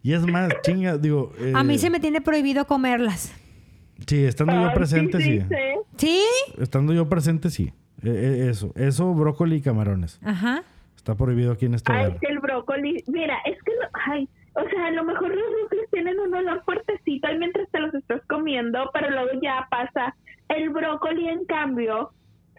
[0.01, 1.33] Y es más, chinga, digo.
[1.55, 3.33] A mí eh, se me tiene prohibido comerlas.
[4.07, 5.41] Sí, estando yo presente, sí.
[5.97, 6.21] sí.
[6.57, 7.73] Estando yo presente, sí.
[8.03, 10.19] E- e- eso, eso, brócoli y camarones.
[10.23, 10.63] Ajá.
[10.95, 14.29] Está prohibido aquí en este Ay, es que el brócoli, mira, es que, lo- ay,
[14.53, 17.93] o sea, a lo mejor los rufles tienen un olor fuertecito ahí mientras te los
[17.93, 20.15] estás comiendo, pero luego ya pasa.
[20.47, 22.11] El brócoli, en cambio,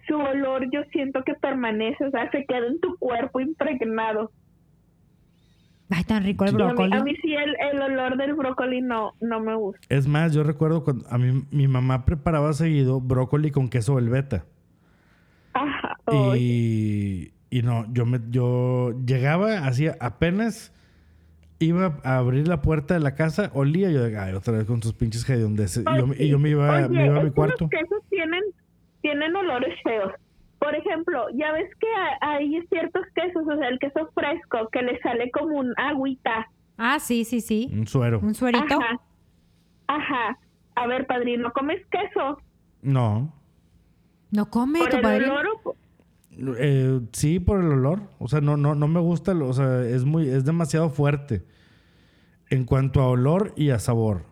[0.06, 4.30] su olor yo siento que permanece, o sea, se queda en tu cuerpo impregnado.
[5.90, 6.96] Ay, tan rico el Y a mí, brócoli.
[6.96, 9.80] a mí sí el, el olor del brócoli no, no me gusta.
[9.88, 14.44] Es más, yo recuerdo cuando a mí mi mamá preparaba seguido brócoli con queso velveta.
[15.52, 15.96] Ajá.
[16.36, 20.72] Y, y no, yo me yo llegaba así apenas
[21.58, 24.82] iba a abrir la puerta de la casa, olía yo de ay, otra vez con
[24.82, 25.84] sus pinches hediondeces.
[25.92, 27.64] Y yo, me- y yo me iba, Oye, me iba a mi cuarto.
[27.64, 28.40] Los quesos tienen,
[29.02, 30.12] tienen olores feos.
[30.60, 34.82] Por ejemplo, ya ves que ha- hay ciertos quesos, o sea, el queso fresco, que
[34.82, 36.48] le sale como un agüita.
[36.78, 37.68] Ah, sí, sí, sí.
[37.72, 38.20] Un suero.
[38.20, 38.64] Un suerito.
[38.78, 39.00] Ajá.
[39.88, 40.38] Ajá.
[40.76, 42.38] A ver, padrino, ¿comes queso?
[42.82, 43.32] No.
[44.30, 45.34] No come ¿Por tu el padrino.
[45.34, 45.74] olor o
[46.58, 48.02] Eh, sí, por el olor.
[48.18, 49.32] O sea, no, no, no me gusta.
[49.32, 51.42] O sea, es muy, es demasiado fuerte.
[52.48, 54.24] En cuanto a olor y a sabor.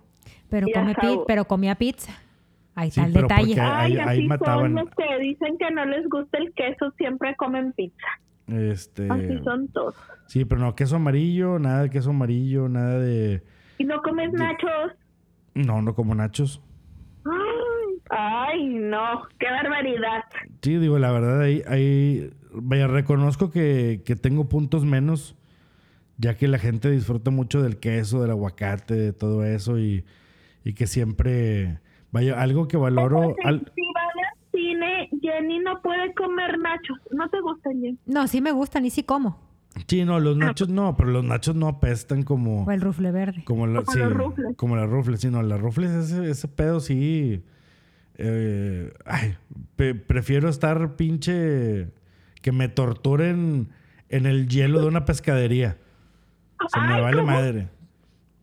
[0.48, 1.24] Pero, Y come sabor.
[1.26, 2.12] pero comía pizza.
[2.78, 3.46] Ahí Sí, está el detalle.
[3.46, 6.52] porque- ahí- Ay, ahí así mataban- son los que dicen que no les gusta el
[6.54, 8.06] queso, siempre comen pizza.
[8.46, 9.08] Este.
[9.10, 9.94] Así son todos.
[10.28, 13.42] Sí, pero no, queso amarillo, nada de queso amarillo, nada de.
[13.78, 14.92] ¿Y no comes nachos?
[15.54, 16.62] No, no como nachos.
[17.24, 17.32] Ay,
[18.10, 20.24] Ay, no, qué barbaridad.
[20.62, 25.36] Sí, digo, la verdad, ahí, ahí vaya, reconozco que, que tengo puntos menos,
[26.16, 30.04] ya que la gente disfruta mucho del queso, del aguacate, de todo eso, y,
[30.64, 31.80] y que siempre,
[32.12, 36.98] vaya, algo que valoro, Si- al- Si van al cine, Jenny no puede comer nachos.
[37.12, 37.98] ¿No te gustan, Jenny?
[38.06, 39.46] No, sí me gustan y sí como.
[39.86, 43.44] sí, no, los nachos no, pero los nachos no apestan como, O el rufle verde.
[43.44, 44.56] como, la- Como sí, los rufles.
[44.56, 47.42] como las rufles, sí, no, las rufles, ese, ese pedo sí,
[48.16, 49.36] eh, ay,
[49.76, 51.88] pe- prefiero estar pinche,
[52.42, 53.68] que me torturen
[54.08, 55.76] en el hielo de una pescadería.
[56.64, 57.30] O sea, me Ay, vale ¿cómo?
[57.32, 57.68] madre.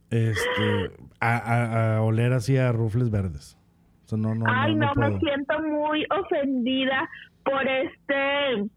[0.10, 3.58] Este, a, a- a oler así a rufles verdes.
[4.06, 7.10] O sea, no, no, Ay, no, no, no me siento muy ofendida
[7.44, 8.70] por este...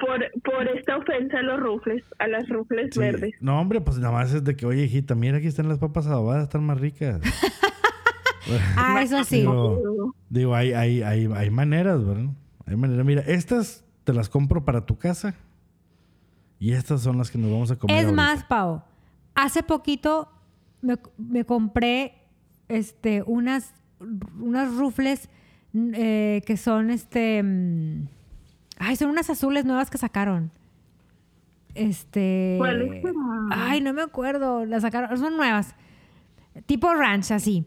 [0.00, 3.00] Por, por esta ofensa a los rufles, a las rufles Sí.
[3.00, 3.34] verdes.
[3.40, 6.06] No, hombre, pues nada más es de que, oye, hijita, mira, aquí están las papas
[6.06, 7.20] adobadas, están más ricas.
[8.76, 9.40] Ah, eso sí.
[9.40, 12.30] Digo, digo, hay, hay, hay, hay maneras, ¿verdad?
[12.66, 13.04] Hay maneras.
[13.04, 15.34] Mira, estas te las compro para tu casa.
[16.58, 17.96] Y estas son las que nos vamos a comer.
[17.98, 18.16] Es ahorita.
[18.22, 18.82] más, Pau,
[19.34, 20.30] hace poquito
[20.82, 22.14] me, me compré
[22.68, 23.72] este, unas,
[24.38, 25.28] unas rufles
[25.74, 27.42] eh, que son este.
[27.42, 28.08] mm,
[28.78, 30.50] Ay, son unas azules nuevas que sacaron.
[31.74, 32.58] Este.
[33.50, 34.64] Ay, no me acuerdo.
[34.66, 35.16] Las sacaron.
[35.18, 35.74] Son nuevas.
[36.66, 37.64] Tipo ranch, así.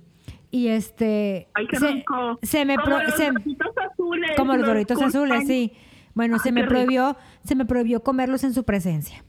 [0.52, 1.47] Y este.
[1.54, 2.39] Ay, qué se, rico.
[2.41, 4.32] se me Como pro- los se- azules.
[4.38, 5.74] como los doritos azules, sí.
[6.13, 6.71] Bueno, se me rico.
[6.74, 9.24] prohibió, se me prohibió comerlos en su presencia.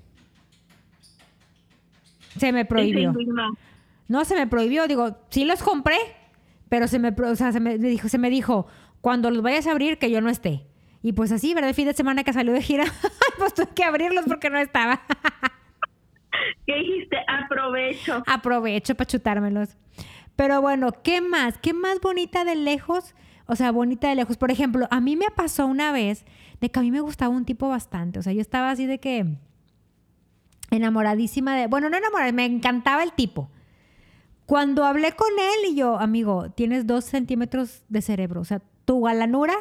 [2.39, 3.13] Se me prohibió.
[4.13, 4.87] No, se me prohibió.
[4.87, 5.97] Digo, sí los compré,
[6.69, 8.67] pero se me, o sea, se me dijo, se me dijo,
[9.01, 10.67] cuando los vayas a abrir, que yo no esté.
[11.03, 11.71] Y pues así, ¿verdad?
[11.71, 12.85] El fin de semana que salió de gira,
[13.39, 15.01] pues tuve que abrirlos porque no estaba.
[16.67, 17.17] ¿Qué dijiste?
[17.27, 18.23] Aprovecho.
[18.27, 19.79] Aprovecho para chutármelos.
[20.37, 21.57] Pero bueno, ¿qué más?
[21.57, 23.15] ¿Qué más bonita de lejos?
[23.47, 24.37] O sea, bonita de lejos.
[24.37, 26.27] Por ejemplo, a mí me pasó una vez
[26.61, 28.19] de que a mí me gustaba un tipo bastante.
[28.19, 29.39] O sea, yo estaba así de que
[30.71, 31.67] enamoradísima de...
[31.67, 33.49] Bueno, no enamorada, me encantaba el tipo.
[34.47, 38.41] Cuando hablé con él y yo, amigo, tienes dos centímetros de cerebro.
[38.41, 39.55] O sea, tu galanura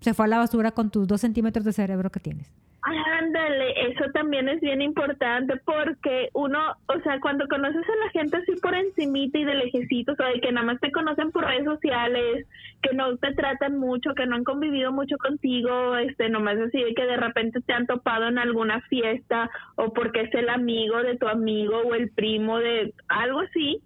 [0.00, 2.50] se fue a la basura con tus dos centímetros de cerebro que tienes.
[2.90, 8.38] Ándale, eso también es bien importante porque uno, o sea, cuando conoces a la gente
[8.38, 11.64] así por encimita y de lejecitos, o de que nada más te conocen por redes
[11.64, 12.46] sociales,
[12.82, 16.94] que no te tratan mucho, que no han convivido mucho contigo, este, nomás así de
[16.94, 21.18] que de repente te han topado en alguna fiesta o porque es el amigo de
[21.18, 23.82] tu amigo o el primo de algo así,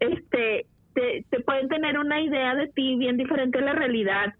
[0.00, 4.34] este, te, te pueden tener una idea de ti bien diferente a la realidad.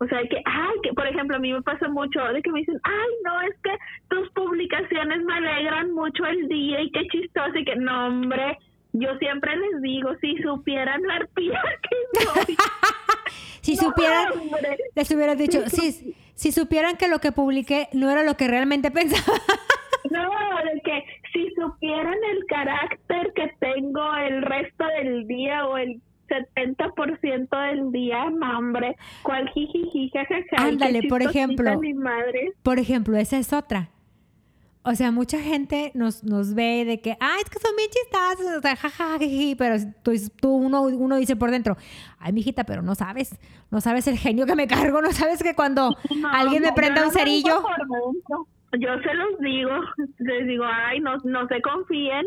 [0.00, 2.60] O sea, que, ay, que por ejemplo, a mí me pasa mucho de que me
[2.60, 3.70] dicen, ay, no, es que
[4.08, 8.58] tus publicaciones me alegran mucho el día y qué chistoso y que, no, hombre,
[8.92, 11.60] yo siempre les digo, si supieran la arpía
[12.14, 12.56] que soy.
[13.60, 14.78] Si No, supieran, hombre.
[14.94, 18.90] les hubiera dicho, si, si supieran que lo que publiqué no era lo que realmente
[18.92, 19.36] pensaba.
[20.10, 20.30] No,
[20.64, 27.70] de que si supieran el carácter que tengo el resto del día o el 70%
[27.70, 30.68] del día, no, hombre, cuál jijiji, jajaja.
[30.68, 31.78] Ándale, por ejemplo.
[31.78, 32.52] Mi madre.
[32.62, 33.90] Por ejemplo, esa es otra.
[34.82, 38.56] O sea, mucha gente nos, nos ve de que, ay, es que son bien chistazos,
[38.56, 41.76] o sea, jajaja, jiji", pero tú, tú uno, uno dice por dentro,
[42.18, 43.38] ay, mijita, pero no sabes,
[43.70, 47.04] no sabes el genio que me cargo, no sabes que cuando No, alguien me prenda
[47.04, 47.62] un cerillo.
[48.78, 49.70] Yo se los digo,
[50.18, 52.24] les digo, ay, no, no se confíen,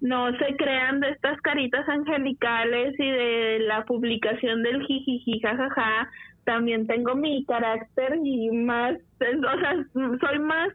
[0.00, 6.08] no se crean de estas caritas angelicales y de la publicación del jijiji, jajaja.
[6.44, 9.84] También tengo mi carácter y más, o sea,
[10.20, 10.68] soy más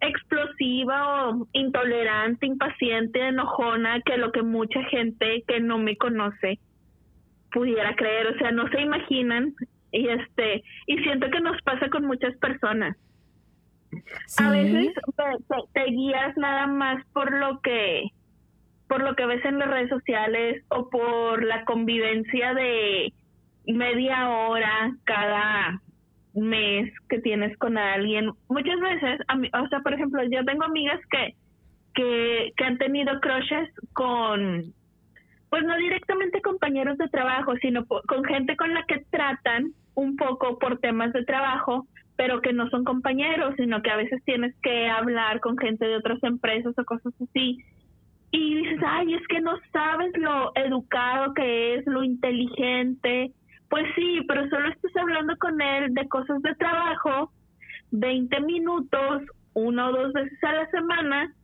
[0.00, 6.58] explosiva o intolerante, impaciente, enojona que lo que mucha gente que no me conoce
[7.52, 9.54] pudiera creer, o sea, no se imaginan
[9.92, 12.96] y este y siento que nos pasa con muchas personas.
[14.38, 18.10] A veces te, te- te guías nada más por lo que
[18.88, 23.12] por lo que ves en las redes sociales o por la convivencia de
[23.66, 25.80] media hora cada
[26.34, 28.30] mes que tienes con alguien.
[28.48, 31.34] Muchas veces, o sea, por ejemplo, yo tengo amigas que,
[31.94, 34.72] que, que han tenido crushes con,
[35.50, 40.58] pues no directamente compañeros de trabajo, sino con gente con la que tratan un poco
[40.58, 44.88] por temas de trabajo, pero que no son compañeros, sino que a veces tienes que
[44.88, 47.58] hablar con gente de otras empresas o cosas así.
[48.36, 53.32] Y dices, ay, es que no sabes lo educado que es, lo inteligente.
[53.70, 57.32] Pues sí, pero solo estás hablando con él de cosas de trabajo,
[57.92, 59.22] 20 minutos,
[59.54, 61.34] una o dos veces a la semana,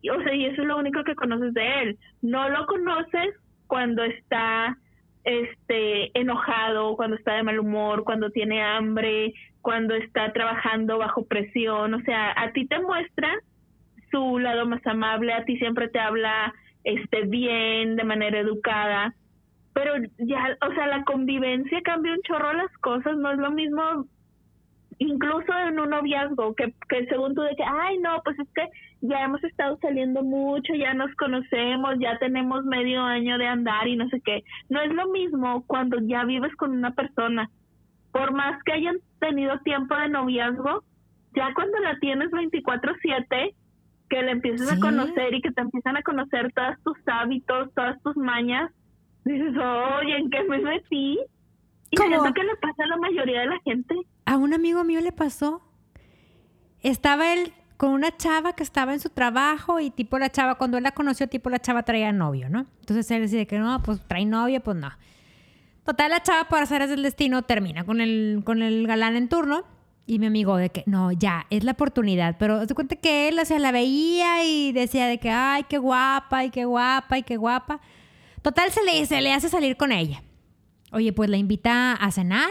[0.00, 1.98] y, o sea, y eso es lo único que conoces de él.
[2.22, 3.34] No lo conoces
[3.66, 4.78] cuando está
[5.24, 11.94] este enojado, cuando está de mal humor, cuando tiene hambre, cuando está trabajando bajo presión,
[11.94, 13.28] o sea, a ti te muestra
[14.10, 19.14] su lado más amable, a ti siempre te habla este bien, de manera educada,
[19.72, 24.06] pero ya, o sea, la convivencia cambia un chorro las cosas, no es lo mismo
[24.98, 28.68] incluso en un noviazgo, que, que según tú de que, ay, no, pues es que
[29.00, 33.96] ya hemos estado saliendo mucho, ya nos conocemos, ya tenemos medio año de andar y
[33.96, 34.42] no sé qué.
[34.68, 37.48] No es lo mismo cuando ya vives con una persona.
[38.10, 40.82] Por más que hayan tenido tiempo de noviazgo,
[41.36, 43.54] ya cuando la tienes 24/7,
[44.08, 44.76] que le empiezas Sí.
[44.76, 48.70] a conocer y que te empiezan a conocer todos tus hábitos, todas tus mañas,
[49.24, 51.18] dices, oye, ¿en qué me metí?
[51.90, 52.16] Y que le
[52.60, 53.94] pasa a la mayoría de la gente.
[54.26, 55.62] A un amigo mío le pasó.
[56.82, 60.76] Estaba él con una chava que estaba en su trabajo y tipo la chava, cuando
[60.78, 62.66] él la conoció, tipo la chava traía novio, ¿no?
[62.80, 64.90] Entonces él decide que no, pues trae novio, pues no.
[65.84, 69.64] Total, la chava, por hacer del destino, termina con el, con el galán en turno.
[70.10, 72.36] Y mi amigo de que, no, ya, es la oportunidad.
[72.38, 75.76] Pero se cuenta que él, o sea, la veía y decía de que, ay, qué
[75.76, 77.80] guapa, y qué guapa, y qué guapa.
[78.40, 80.22] Total, se le, se le hace salir con ella.
[80.92, 82.48] Oye, pues la invita a cenar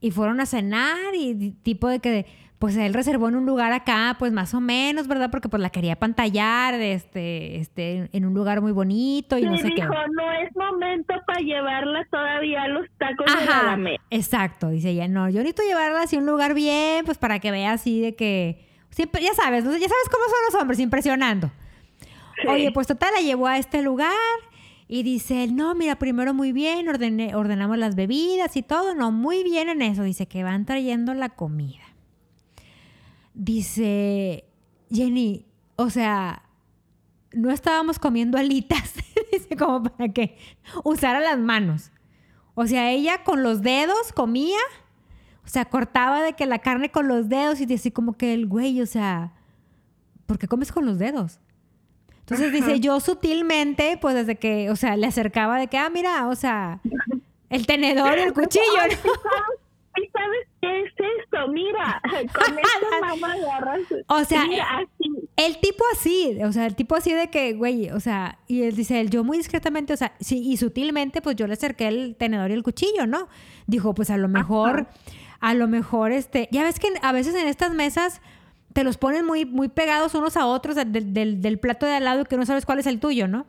[0.00, 2.24] y fueron a cenar y tipo de que
[2.62, 5.32] pues él reservó en un lugar acá, pues más o menos, ¿verdad?
[5.32, 9.56] Porque pues la quería pantallar este, este, en un lugar muy bonito y Sí, no
[9.56, 9.82] sé qué.
[9.82, 13.96] dijo, no es momento para llevarla todavía a los tacos de la Alameda.
[14.10, 17.50] exacto, dice ella, no, yo necesito llevarla así a un lugar bien, pues para que
[17.50, 21.50] vea así de que, siempre, ya sabes, ya sabes cómo son los hombres, impresionando.
[22.42, 22.46] Sí.
[22.46, 24.12] Oye, pues total, la llevó a este lugar
[24.86, 29.10] y dice él, no, mira, primero muy bien, ordené- ordenamos las bebidas y todo, no,
[29.10, 31.82] muy bien en eso, dice que van trayendo la comida.
[33.34, 34.44] Dice,
[34.90, 36.42] Jenny, o sea,
[37.32, 38.94] no estábamos comiendo alitas,
[39.32, 40.36] dice como para que
[40.84, 41.90] usara las manos.
[42.54, 44.58] O sea, ella con los dedos comía,
[45.44, 48.46] o sea, cortaba de que la carne con los dedos y así como que el
[48.46, 49.32] güey, o sea,
[50.26, 51.40] ¿por qué comes con los dedos?
[52.20, 56.28] Entonces dice, yo sutilmente, pues desde que, o sea, le acercaba de que, ah, mira,
[56.28, 56.80] o sea,
[57.50, 58.64] el tenedor y el cuchillo,
[59.04, 59.10] ¿no?
[59.94, 61.48] ¿Sí sabes, qué es esto?
[61.48, 62.00] Mira,
[62.34, 63.80] con esta mamá agarras.
[64.08, 65.10] O sea, mira, así.
[65.36, 68.76] El tipo así, o sea, el tipo así de que, güey, o sea, y él
[68.76, 72.16] dice, él, yo muy discretamente, o sea, sí, y sutilmente, pues yo le acerqué el
[72.16, 73.28] tenedor y el cuchillo, ¿no?
[73.66, 74.86] Dijo, pues a lo mejor,
[75.40, 78.20] a lo mejor, este, ya ves que a veces en estas mesas
[78.74, 82.04] te los ponen muy, muy pegados unos a otros del, del, del plato de al
[82.04, 83.46] lado que no sabes cuál es el tuyo, ¿no?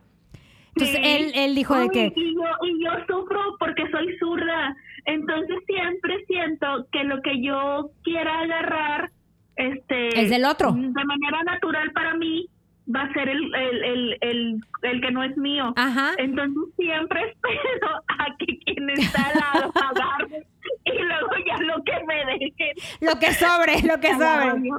[0.76, 1.02] Entonces Sí.
[1.04, 4.76] él, él dijo de que, Y yo, y yo sufro porque soy zurda.
[5.06, 9.10] Entonces siempre siento que lo que yo quiera agarrar
[9.56, 10.72] este, Es del otro.
[10.72, 12.48] De manera natural para mí
[12.94, 15.72] va a ser el, el, el, el, el que no es mío.
[15.76, 20.46] ajá, Entonces siempre espero a que quien está al lado agarre
[20.84, 22.74] y luego ya lo que me dejen.
[23.00, 24.70] lo que sobre, lo que sobre.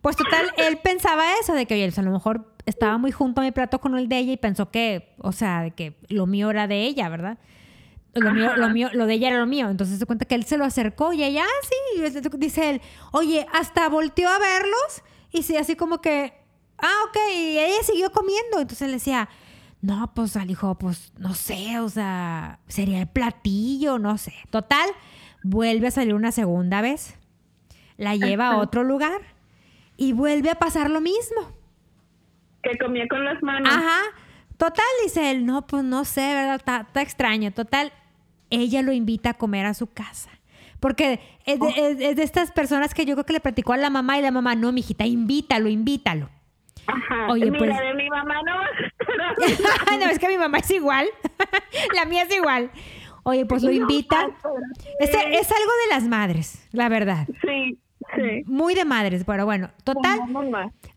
[0.00, 3.40] Pues total, él pensaba eso, de que oye, pues, a lo mejor estaba muy junto
[3.40, 6.26] a mi plato con el de ella y pensó que, o sea, de que lo
[6.26, 7.38] mío era de ella, ¿verdad?
[8.14, 9.68] Lo mío, lo mío, lo de ella era lo mío.
[9.68, 12.80] Entonces se cuenta que él se lo acercó y ella, ah, sí, y dice él,
[13.12, 16.32] oye, hasta volteó a verlos y sí, así como que,
[16.78, 17.16] Ah, ok.
[17.34, 18.60] Y ella siguió comiendo.
[18.60, 19.28] Entonces le decía,
[19.82, 24.34] no, pues al hijo, pues no sé, o sea, sería el platillo, no sé.
[24.50, 24.88] Total,
[25.42, 27.18] vuelve a salir una segunda vez.
[27.96, 29.20] La lleva a otro lugar
[29.96, 31.52] y vuelve a pasar lo mismo.
[32.62, 33.72] Que comía con las manos.
[33.72, 34.00] Ajá.
[34.58, 36.56] Total, dice él, no, pues no sé, ¿verdad?
[36.56, 37.50] Está, está extraño.
[37.52, 37.92] Total,
[38.50, 40.30] ella lo invita a comer a su casa.
[40.80, 43.76] Porque es de, es- es de estas personas que yo creo que le platicó a
[43.76, 46.28] la mamá y la mamá, no, mijita, invítalo, invítalo.
[46.86, 47.26] Ajá.
[47.30, 51.06] Oye, Mira, pues- de mi mamá no no, es que mi mamá es igual.
[51.94, 52.70] la mía es igual.
[53.24, 54.28] Oye, pues lo invita.
[55.00, 55.16] Es, es
[55.52, 57.26] algo de las madres, la verdad.
[57.42, 57.78] Sí,
[58.16, 58.42] sí.
[58.46, 60.20] Muy de madres, pero bueno, total.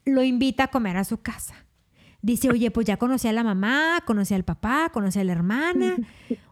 [0.06, 1.56] Lo invita a comer a su casa.
[2.22, 5.96] Dice, oye, pues ya conocí a la mamá, conocí al papá, conocí a la hermana.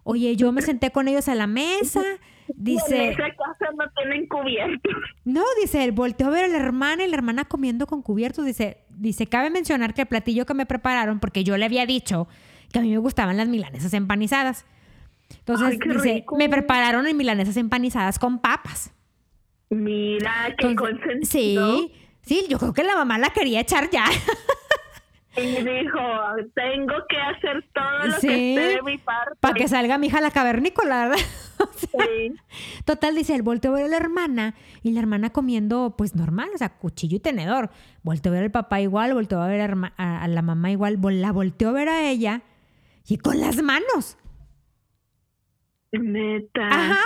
[0.03, 2.01] Oye, yo me senté con ellos a la mesa.
[2.47, 4.91] En Dice, esa casa no tienen cubiertos.
[5.25, 8.43] no, dice, él volteó a ver a la hermana y la hermana comiendo con cubiertos.
[8.45, 12.27] Dice, dice, cabe mencionar que el platillo que me prepararon, porque yo le había dicho
[12.73, 14.65] que a mí me gustaban las milanesas empanizadas.
[15.37, 16.35] Entonces, Ay, qué dice, rico.
[16.37, 18.91] me prepararon en milanesas empanizadas con papas.
[19.69, 21.77] Mira, qué Entonces, consentido.
[21.77, 21.91] sí,
[22.23, 24.05] sí, yo creo que la mamá la quería echar ya.
[25.43, 25.99] Y dijo,
[26.55, 29.35] tengo que hacer todo lo Sí, que esté de mi parte.
[29.39, 31.25] Para que salga mi hija la cavernícola, ¿verdad?
[31.61, 32.33] O sea, Sí.
[32.85, 36.49] Total, dice, él volteó a ver a la hermana y la hermana comiendo, pues normal,
[36.55, 37.69] o sea, cuchillo y tenedor.
[38.01, 40.71] Volteó a ver al papá igual, volteó a ver a, herma- a- a la mamá
[40.71, 42.43] igual, la volteó a ver a ella
[43.07, 44.17] y con las manos.
[45.91, 46.67] Neta.
[46.69, 47.01] Ajá.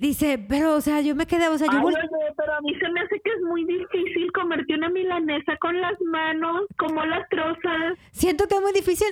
[0.00, 1.98] Dice, pero, o sea, yo me quedé, o sea, yo Ay, oye,
[2.34, 6.00] pero a mí se me hace que es muy difícil comerte una milanesa con las
[6.00, 7.98] manos, como las trozas.
[8.10, 9.08] siento que es muy difícil,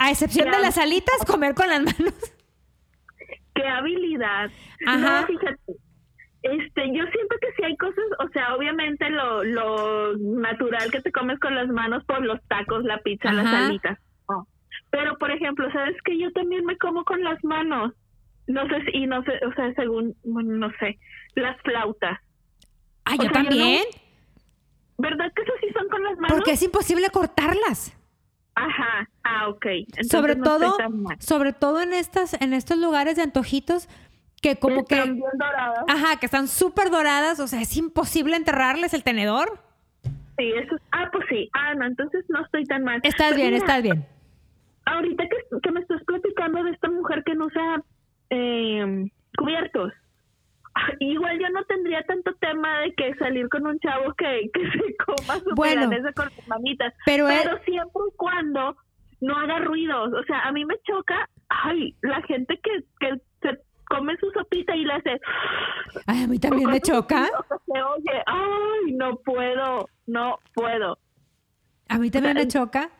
[0.00, 2.14] a excepción de las alitas, comer con las manos.
[3.54, 4.50] Qué habilidad.
[4.84, 5.20] Ajá.
[5.20, 5.72] No, fíjate.
[6.42, 11.12] Este, yo siento que sí hay cosas, o sea, obviamente lo, lo natural que te
[11.12, 13.96] comes con las manos por los tacos, la pizza, las alitas.
[14.28, 14.48] no.
[14.90, 17.92] Pero, por ejemplo, ¿sabes que Yo también me como con las manos.
[18.46, 20.98] No sé si, y no sé, o sea, según, no sé,
[21.34, 22.18] las flautas.
[23.06, 23.84] O yo sea, yo no- también,
[24.98, 26.36] ¿Verdad que esas sí son con las manos?
[26.36, 27.92] porque es imposible cortarlas.
[28.54, 29.66] Ajá, ah, ok.
[29.66, 30.76] Entonces sobre no todo,
[31.18, 33.88] sobre todo en estas, en estos lugares de antojitos
[34.40, 35.84] que como Están que, bien doradas.
[35.88, 39.60] ajá, que están súper doradas, o sea, es imposible enterrarles el tenedor.
[40.38, 41.50] Sí, eso es- ah, pues sí.
[41.52, 43.00] Ah, no, entonces no estoy tan mal.
[43.02, 44.06] Estás Pues bien, mira, estás bien.
[44.86, 47.82] Ahorita que, que me estás platicando de esta mujer que no usa
[48.30, 49.92] eh, cubiertos,
[51.00, 54.96] igual yo no tendría tanto tema de que salir con un chavo que, que se
[55.04, 58.76] coma su Bueno, con sus mamitas, pero él- siempre y cuando
[59.20, 60.12] no haga ruidos.
[60.12, 63.58] O sea, a mí me choca, ay, la gente que, que se
[63.88, 65.20] come su sopita y le hace...
[66.06, 67.26] Ay, a mí también me choca.
[67.26, 70.98] Se oye, ay, no puedo, no puedo.
[71.88, 72.90] A mí también me sea, choca.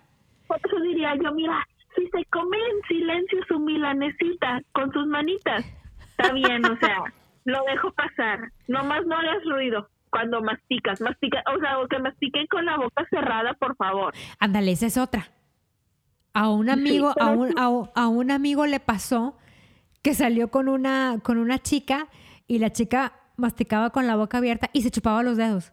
[0.46, 1.66] Por eso diría yo, mira,
[1.96, 5.64] si se come en silencio su milanesita con sus manitas,
[6.10, 6.96] está bien, o sea,
[7.44, 8.52] lo dejo pasar.
[8.68, 13.04] Nomás no hagas ruido cuando masticas, mastica, o sea, o que mastiquen con la boca
[13.10, 14.14] cerrada, por favor.
[14.38, 15.28] Ándale, esa es otra.
[16.32, 19.36] A un amigo, a, un, a, un- a un amigo le pasó
[20.02, 22.08] que salió con una, con una chica
[22.46, 25.72] y la chica masticaba con la boca abierta y se chupaba los dedos.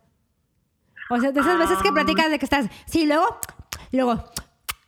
[1.09, 3.25] O sea, de esas veces que platicas de que estás, sí, luego,
[3.91, 4.23] luego,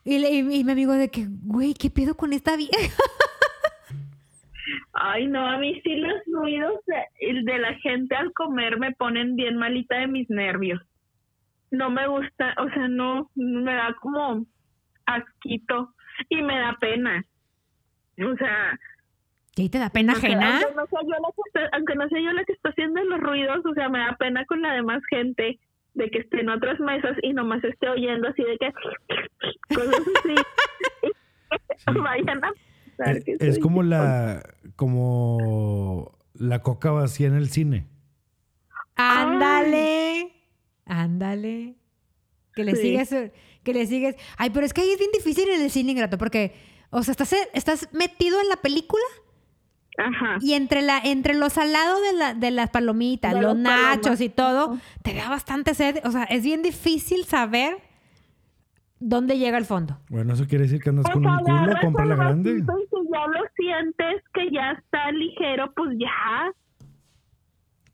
[0.06, 2.72] y, le- y- y mi amigo de que, güey, ¿qué pedo con esta vieja?
[4.94, 9.36] Ay, no, a mí sí los ruidos de, de la gente al comer me ponen
[9.36, 10.82] bien malita de mis nervios.
[11.72, 14.46] No me gusta, o sea, no, me da como
[15.06, 15.94] asquito
[16.30, 17.24] y me da pena.
[18.26, 18.80] O sea,
[19.58, 20.62] ¿Y te da pena sea, ajena?
[20.62, 23.20] Aunque no, sea yo la que aunque no sea yo la que está haciendo los
[23.20, 25.60] ruidos, o sea, me da pena con la demás gente
[25.96, 30.36] de que esté en otras mesas y nomás esté oyendo así de que cosas así.
[31.88, 31.92] Sí.
[32.02, 32.52] Vayan a
[32.98, 33.90] pensar Es, que es soy como yo.
[33.90, 34.44] la
[34.76, 37.88] como la coca vacía en el cine.
[38.96, 40.32] Ándale,
[40.86, 41.76] ándale.
[42.54, 42.82] Que le Sí.
[42.82, 43.16] sigues,
[43.64, 44.16] que le sigues.
[44.38, 46.54] Ay, pero es que ahí es bien difícil en el cine ingrato porque,
[46.90, 49.04] o sea, estás, estás metido en la película
[49.98, 50.38] Ajá.
[50.42, 54.22] y entre la, entre lo salado de, la, de las palomitas, De los nachos palomas.
[54.22, 56.00] y todo, te da bastante sed.
[56.04, 57.78] O sea, es bien difícil saber
[59.00, 59.98] dónde llega el fondo.
[60.10, 62.52] Bueno, eso quiere decir que andas Pues con un culo, compra la grande.
[62.52, 66.52] y si ya lo sientes que ya está ligero, pues ya,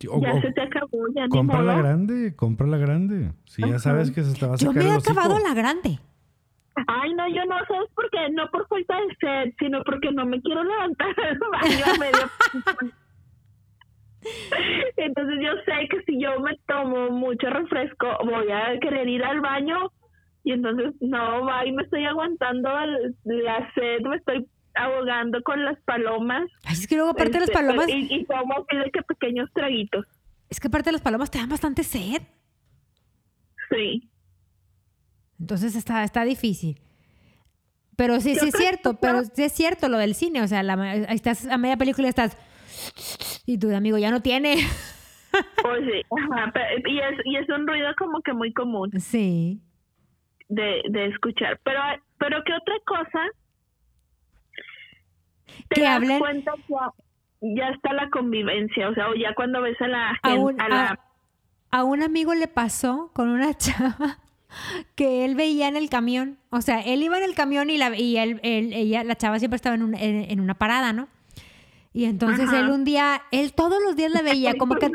[0.09, 3.31] O- ya o se te acabó, ya ni compra la grande, compra la grande.
[3.45, 5.99] Si ya sabes que se te va a Yo me he acabado la grande.
[6.87, 8.29] Ay, no, yo no, ¿sabes por qué?
[8.31, 12.91] No por falta de sed, sino porque no me quiero levantar del baño a medio.
[14.97, 19.41] Entonces yo sé que si yo me tomo mucho refresco, voy a querer ir al
[19.41, 19.91] baño
[20.43, 25.63] Y entonces, no, va y me estoy aguantando el- la sed, me estoy ahogando con
[25.63, 26.49] las palomas.
[26.65, 30.05] Ay, es que luego aparte de las Este, palomas, Y, y tomo que pequeños traguitos.
[30.49, 32.21] es que aparte de las palomas te dan bastante sed.
[33.69, 34.09] Sí.
[35.41, 36.79] Entonces está, está difícil.
[37.97, 40.41] Pero sí, ¿Qué sí es cierto, pero sí es cierto lo del cine.
[40.41, 42.37] O sea, la, estás a media película y estás.
[43.45, 44.55] Y tu amigo ya no tiene.
[45.63, 46.51] Pues sí, ajá,
[46.85, 49.61] y es, y es un ruido como que muy común Sí.
[50.49, 51.57] de, de escuchar.
[51.63, 51.79] Pero,
[52.17, 53.19] pero ¿qué otra cosa?
[55.69, 59.61] Te Que das hablen- cuenta que ya, está la convivencia, o sea, o ya cuando
[59.61, 60.89] ves a la A un, a la...
[60.89, 60.99] a-
[61.79, 64.17] a un amigo le pasó con una chava
[64.95, 66.37] que él veía en el camión.
[66.49, 69.39] O sea, él iba en el camión y, la, y él, él- ella, la chava
[69.39, 71.07] siempre estaba en, un- en, en una parada, ¿no?
[71.93, 72.59] Y entonces Ajá.
[72.61, 74.89] él un día, él todos los días la veía, como que,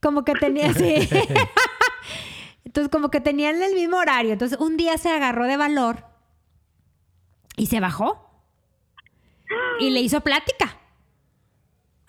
[0.00, 1.08] como que tenía así.
[2.64, 4.32] Entonces, como que tenían el mismo horario.
[4.32, 6.04] Entonces, un día se agarró de valor
[7.56, 8.30] y se bajó.
[9.80, 10.78] Y le hizo plática.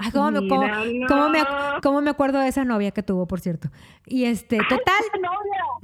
[0.04, 1.48] Ay, cómo me, cómo- Mira, cómo me, no.
[1.82, 3.70] cómo me acuerdo de esa novia que tuvo, por cierto.
[4.06, 5.04] Y este, total.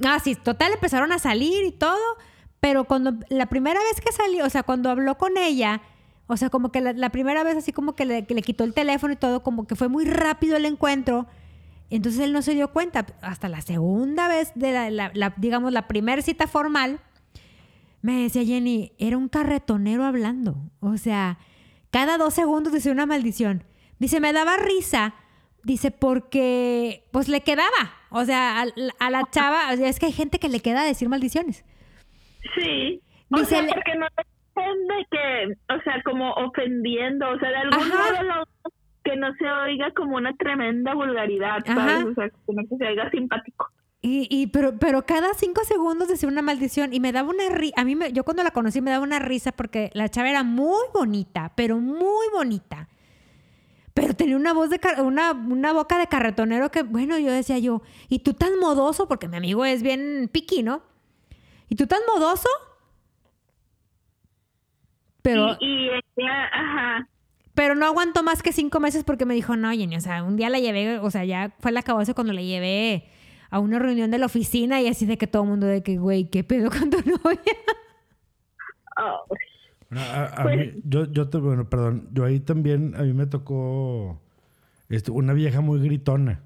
[0.06, 1.98] Ah, sí, total, empezaron a salir y todo.
[2.60, 5.80] Pero cuando la primera vez que salió, o sea, cuando habló con ella,
[6.26, 8.64] o sea, como que la, la primera vez así como que le, que le quitó
[8.64, 11.26] el teléfono y todo, como que fue muy rápido el encuentro.
[11.90, 13.06] Entonces él no se dio cuenta.
[13.22, 17.00] Hasta la segunda vez de la, la- la- digamos, la primera cita formal,
[18.02, 20.56] me decía Jenny, era un carretonero hablando.
[20.80, 21.38] O sea,
[21.90, 23.64] cada dos segundos decía una maldición.
[23.98, 25.14] Dice, me daba risa.
[25.64, 27.92] Dice, porque pues le quedaba.
[28.10, 28.66] O sea, a,
[29.00, 31.64] a la chava, o sea, es que hay gente que le queda decir maldiciones.
[32.54, 33.00] Sí.
[33.30, 37.56] O Dice sea, le- porque no depende que, o sea, como ofendiendo, o sea, de
[37.56, 38.70] algún modo lo-
[39.04, 42.04] que no se oiga como una tremenda vulgaridad, ¿sabes?
[42.04, 43.68] O sea, como que se oiga simpático.
[44.00, 47.74] Y, y pero, pero cada cinco segundos decía una maldición y me daba una risa.
[47.80, 50.42] A mí, me- yo cuando la conocí me daba una risa porque la chava era
[50.44, 52.88] muy bonita, pero muy bonita.
[53.98, 57.82] Pero tenía una voz de una, una boca de carretonero que, bueno, yo decía yo,
[58.08, 59.08] ¿y tú tan modoso?
[59.08, 60.82] Porque mi amigo es bien piqui, ¿no?
[61.68, 62.48] ¿Y tú tan modoso?
[65.20, 67.08] Pero, Y, y ella, ajá,
[67.54, 70.36] pero no aguantó más que cinco meses porque me dijo, no, Jenny, o sea, un
[70.36, 73.08] día la llevé, o sea, ya fue la acabose cuando la llevé
[73.50, 75.98] a una reunión de la oficina y así de que todo el mundo de que,
[75.98, 77.40] güey, ¿qué pedo con tu novia?
[78.96, 79.24] oh,
[79.90, 83.12] Bueno, a- a Pues- mí- yo, yo te, bueno, perdón, yo ahí también, a mí
[83.12, 84.20] me tocó
[84.88, 86.40] este, una vieja muy gritona.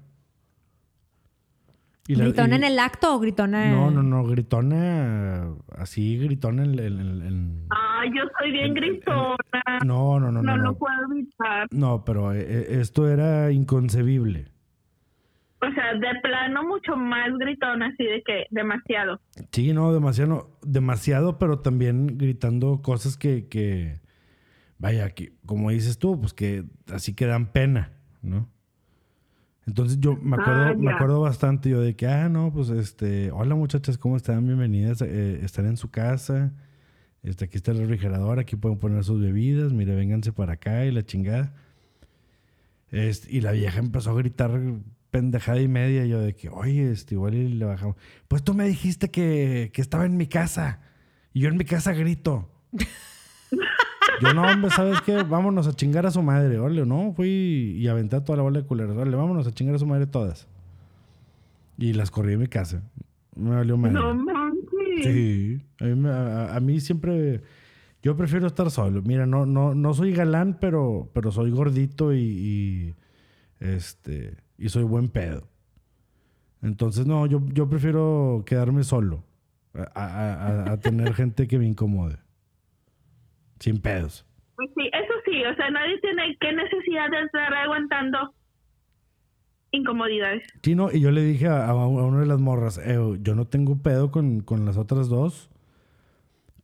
[2.07, 3.71] Y la- ¿Gritona y- en el acto o gritona?
[3.71, 6.77] No, no, no, gritona, así gritona en...
[6.79, 9.35] en- en- en- Ay, yo soy bien En- en- gritona,
[9.85, 10.57] no, no, no, no, no.
[10.57, 11.67] lo No, puedo evitar.
[11.71, 14.47] No, pero eh, eh, esto era inconcebible.
[15.63, 19.21] O sea, de plano mucho más gritona, así de que demasiado.
[19.51, 24.01] Sí, no, demasiado, demasiado, pero también gritando cosas que, que
[24.77, 28.49] vaya, que, como dices tú, pues que así que dan pena, ¿no?
[29.65, 33.31] Entonces yo me acuerdo, Ah, me acuerdo bastante yo de que, ah, no, pues este,
[33.31, 34.45] hola muchachas, ¿cómo están?
[34.45, 36.51] Bienvenidas, eh, están en su casa,
[37.21, 40.91] este, aquí está el refrigerador, aquí pueden poner sus bebidas, mire, vénganse para acá y
[40.91, 41.53] la chingada.
[42.89, 44.51] Este, y la vieja empezó a gritar
[45.13, 46.05] pendejada y media.
[46.05, 47.95] Yo de que, oye, este, igual y le bajamos.
[48.27, 50.81] Pues tú me dijiste que, que estaba en mi casa.
[51.31, 52.49] Y yo en mi casa grito.
[54.21, 55.23] yo no, hombre, ¿sabes qué?
[55.23, 56.57] Vámonos a chingar a su madre.
[56.59, 58.97] Órale, no, fui y aventé toda la bola de culeros.
[58.97, 60.47] Órale, vámonos a chingar a su madre todas.
[61.77, 62.83] Y las corrí en mi casa.
[63.35, 63.93] Me valió madre.
[63.95, 65.03] No manches.
[65.03, 67.41] Sí, a mí, me- a- a mí siempre,
[68.01, 69.01] yo prefiero estar solo.
[69.01, 72.95] Mira, no, no, no soy galán, pero, pero soy gordito y, y,
[73.59, 75.47] este, y soy buen pedo.
[76.61, 79.23] Entonces, no, yo, yo prefiero quedarme solo
[79.73, 82.17] a, a- tener gente que me incomode.
[83.59, 84.25] Sin pedos.
[84.55, 88.33] Pues sí, eso sí, o sea, nadie tiene qué necesidad de estar aguantando
[89.71, 90.43] incomodidades.
[90.61, 93.45] Sí, no, y yo le dije a, a una de las morras, "Eh, yo no
[93.45, 95.49] tengo pedo con, con las otras dos,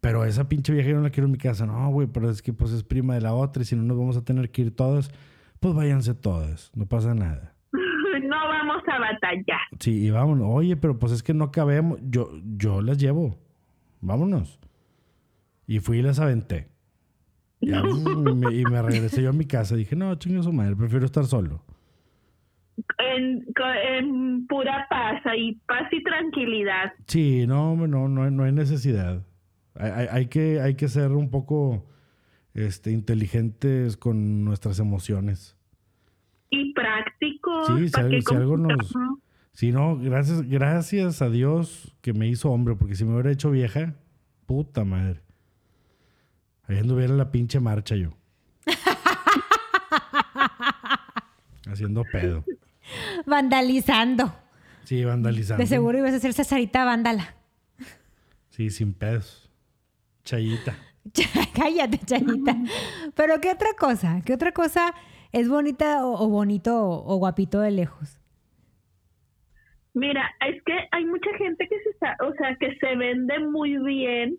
[0.02, 1.66] pero esa pinche vieja yo no la quiero en mi casa.
[1.66, 3.98] No, güey, pero es que pues es prima de la otra y si no nos
[3.98, 5.12] vamos a tener que ir todas,
[5.60, 7.56] pues váyanse todas, no pasa nada.
[8.42, 9.60] No vamos a batallar.
[9.80, 10.48] Sí, y vámonos.
[10.50, 12.00] Oye, pero pues es que no cabemos.
[12.04, 13.38] Yo, yo las llevo.
[14.02, 14.60] Vámonos.
[15.68, 16.68] Y fui y las aventé.
[17.62, 19.76] Y, me, y me regresé yo a mi casa.
[19.76, 21.62] Dije, no, chingue su madre, prefiero estar solo.
[22.98, 26.94] En, pura paz y paz y tranquilidad.
[27.08, 29.26] Sí, no, no, no, hay- no hay necesidad.
[29.76, 31.86] Hay, hay- hay que, hay que ser un poco
[32.54, 35.58] este, inteligentes con nuestras emociones.
[36.50, 37.68] Y prácticos.
[37.68, 38.94] Sí, si ¿para algo- qué si algo nos-?
[39.54, 43.52] Si no, gracias, gracias a Dios que me hizo hombre, porque si me hubiera hecho
[43.52, 43.94] vieja,
[44.46, 45.22] puta madre.
[46.68, 48.12] Ahí anduviera la pinche marcha yo.
[51.70, 52.44] Haciendo pedo.
[53.26, 54.34] Vandalizando.
[54.86, 55.62] Sí, vandalizando.
[55.62, 57.36] De seguro ibas a ser Cesarita vándala.
[58.50, 59.50] Sí, sin pedos.
[60.24, 60.76] Chayita.
[61.56, 62.56] Cállate, Chayita.
[63.16, 64.22] Pero ¿qué otra cosa?
[64.26, 64.94] ¿Qué otra cosa
[65.32, 68.20] es bonita o, bonito o, guapito de lejos?
[69.94, 73.78] Mira, es que hay mucha gente que se está, o sea, que se vende muy
[73.78, 74.38] bien,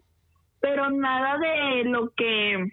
[0.61, 2.71] pero nada de lo que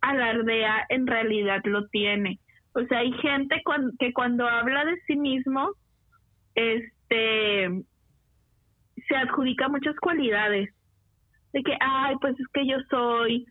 [0.00, 2.38] alardea en realidad lo tiene.
[2.72, 3.60] O sea, hay gente
[3.98, 5.70] que cuando habla de sí mismo,
[6.54, 7.82] este,
[9.08, 10.72] se adjudica muchas cualidades.
[11.52, 13.44] De que, ay, pues es que yo soy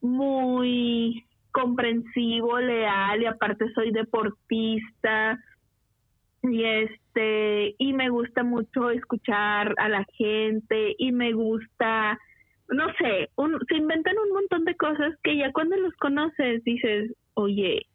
[0.00, 1.25] muy
[1.56, 5.38] comprensivo, leal y aparte soy deportista.
[6.42, 12.18] Y este y me gusta mucho escuchar a la gente y me gusta
[12.68, 17.12] no sé un, se inventan un montón de cosas que ya cuando los conoces dices
[17.34, 17.86] oye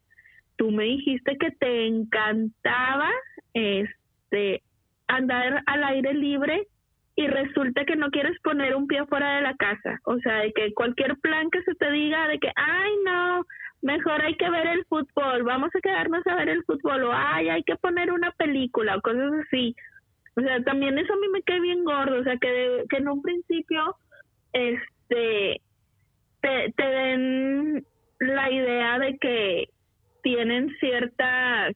[0.57, 3.09] tú me dijiste que te encantaba
[3.53, 4.64] este
[5.07, 6.68] andar al aire libre
[7.16, 10.53] y resulta que no quieres poner un pie fuera de la casa o sea de
[10.53, 13.45] que cualquier plan que se te diga de que ay no
[13.82, 17.49] mejor hay que ver el fútbol, vamos a quedarnos a ver el fútbol, o ay,
[17.49, 19.76] hay que poner una película, o cosas así.
[20.36, 23.09] O sea, también eso a mí me cae bien gordo, o sea, que, que en
[23.09, 23.95] un principio,
[24.53, 25.62] este,
[26.41, 27.86] te, te den
[28.20, 29.70] la idea de que
[30.24, 31.76] tienen ciertas,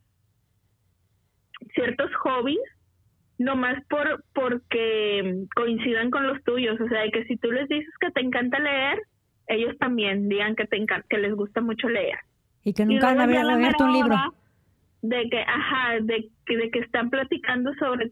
[1.73, 2.59] ciertos hobbies,
[3.37, 7.93] nomás por, porque coincidan con los tuyos, o sea, de que si tú les dices
[7.99, 8.99] que te encanta leer,
[9.47, 12.17] ellos también digan que te encan- que les gusta mucho leer.
[12.63, 13.19] Y que nunca han
[13.49, 14.15] abierto un libro.
[15.01, 18.11] De que, ajá, de, que- de que están platicando sobre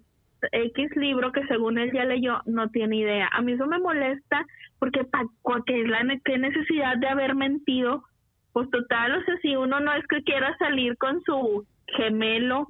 [0.52, 3.30] X libro que según él ya leyó, no tiene idea.
[3.32, 4.46] A mí eso me molesta
[4.78, 5.24] porque pa,
[5.66, 8.04] que la ne- qué necesidad de haber mentido.
[8.52, 12.68] Pues total, o sea, si uno no es que quiera salir con su gemelo,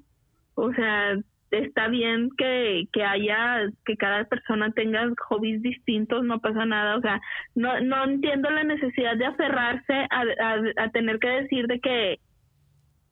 [0.56, 1.18] o sea,
[1.60, 7.02] está bien que, que haya, que cada persona tenga hobbies distintos, no pasa nada, o
[7.02, 7.22] sea,
[7.56, 12.20] no, no entiendo la necesidad de aferrarse a, a, a tener que decir de que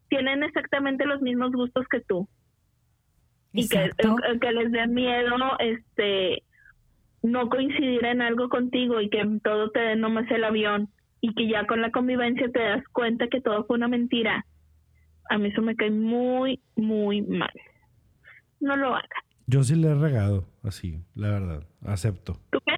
[0.10, 2.28] tienen exactamente los mismos gustos que tú
[3.54, 6.44] y que, eh, que les dé miedo este
[7.24, 10.90] no coincidir en algo contigo y que todo te dé nomás el avión
[11.22, 14.46] y que ya con la convivencia te das cuenta que todo fue una mentira.
[15.30, 17.52] A mí eso me cae muy, muy mal.
[18.62, 19.10] No lo hagas.
[19.48, 21.64] Yo sí le he regado, así, la verdad.
[21.86, 22.40] Acepto.
[22.52, 22.76] ¿Tú qué?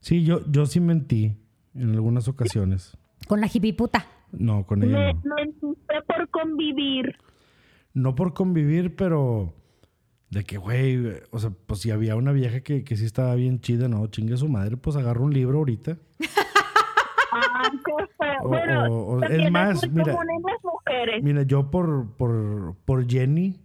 [0.00, 1.36] Sí, yo, yo sí mentí
[1.74, 2.96] en algunas ocasiones.
[3.26, 4.06] Con la hipiputa.
[4.32, 5.34] No, con ella Me, no.
[5.34, 7.16] mentiste por convivir.
[7.94, 9.54] No por convivir, pero
[10.30, 10.98] de que, güey,
[11.30, 14.36] o sea, pues si había una vieja que, que sí estaba bien chida, no, chingue
[14.36, 15.98] su madre, pues agarro un libro ahorita.
[17.32, 18.38] Ah, qué feo.
[18.42, 20.16] O- bueno, o- o- es más, mira.
[21.22, 23.60] Mira, yo por, por, por Jenny,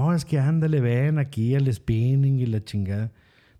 [0.00, 3.10] no, es que ándale, ven aquí el spinning y la chingada.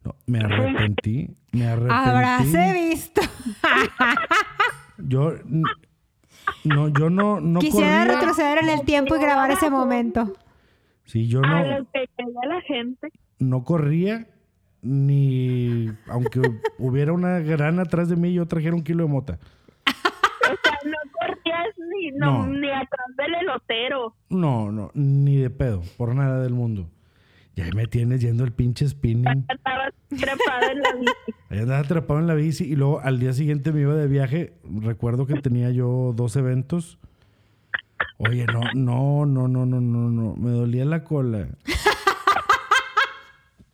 [0.05, 1.95] No, me arrepentí, me arrepentí.
[1.95, 3.21] Habráse visto.
[4.99, 5.35] Yo,
[6.65, 8.15] no, yo no, no Quisiera corría.
[8.21, 10.33] retroceder en el tiempo y grabar ese momento.
[11.05, 13.09] Sí, yo A no, que quería la gente.
[13.39, 14.27] no corría
[14.83, 16.41] ni aunque
[16.79, 19.39] hubiera una grana atrás de mí yo trajera un kilo de mota.
[19.87, 22.47] O sea, no corrías ni, no, No.
[22.49, 24.15] ni atrás del elotero.
[24.31, 26.89] No, no, ni de pedo, por nada del mundo.
[27.55, 29.47] Ya me tienes yendo el pinche spinning.
[29.49, 31.13] Estabas trepada en la bici.
[31.49, 34.53] Ahí andaba atrapado en la bici y luego al día siguiente me iba de viaje.
[34.83, 36.99] Recuerdo que tenía yo dos eventos.
[38.19, 40.37] Oye, no, no, no, no, no, no, no.
[40.37, 41.49] Me dolía la cola.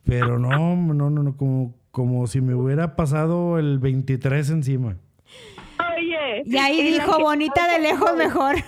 [0.05, 4.97] Pero no, no, no, no, como, como si me hubiera pasado el 23 encima.
[6.45, 8.55] Y ahí dijo, bonita de lejos mejor.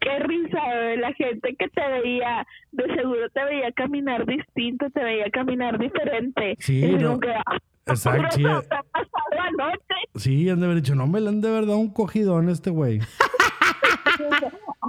[0.00, 5.02] Qué risa, eh, la gente que te veía, de seguro te veía caminar distinto, te
[5.02, 6.56] veía caminar diferente.
[6.58, 7.18] Sí, Y no.
[7.18, 8.42] que, ah, Exacto, sí.
[8.42, 9.94] ¿qué te ha pasado anoche?
[10.16, 12.52] Sí, han de haber dicho, no me le han de haber dado un cogidón a
[12.52, 13.00] este güey.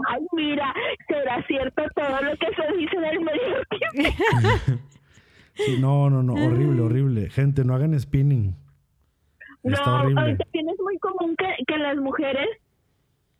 [0.10, 0.74] Ay, mira,
[1.08, 4.82] será cierto todo lo que se dice del medio tiempo.
[5.54, 7.30] Sí, no, no, no, horrible, horrible.
[7.30, 8.56] Gente, no hagan spinning.
[9.64, 10.22] Está no, horrible.
[10.22, 12.50] ahorita también es muy común que, que las mujeres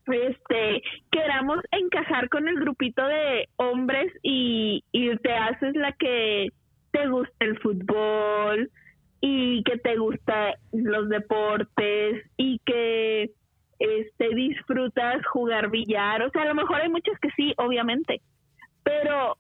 [0.08, 6.50] este queramos encajar con el grupito de hombres y, y te haces la que
[6.92, 8.70] te gusta el fútbol
[9.22, 13.32] y que te gusta los deportes y que
[13.80, 18.22] este disfrutas jugar billar, o sea, a lo mejor hay muchos que sí, obviamente,
[18.84, 19.38] pero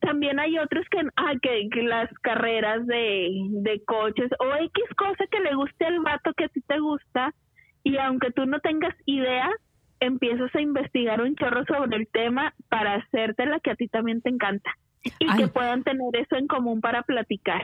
[0.00, 5.24] también hay otros que, ah, que, que las carreras de, de coches o X cosa
[5.30, 7.34] que le guste al vato que a ti te gusta
[7.82, 9.50] y aunque tú no tengas idea,
[10.00, 14.22] empiezas a investigar un chorro sobre el tema para hacerte la que a ti también
[14.22, 14.70] te encanta
[15.18, 15.38] y Ay.
[15.38, 17.62] que puedan tener eso en común para platicar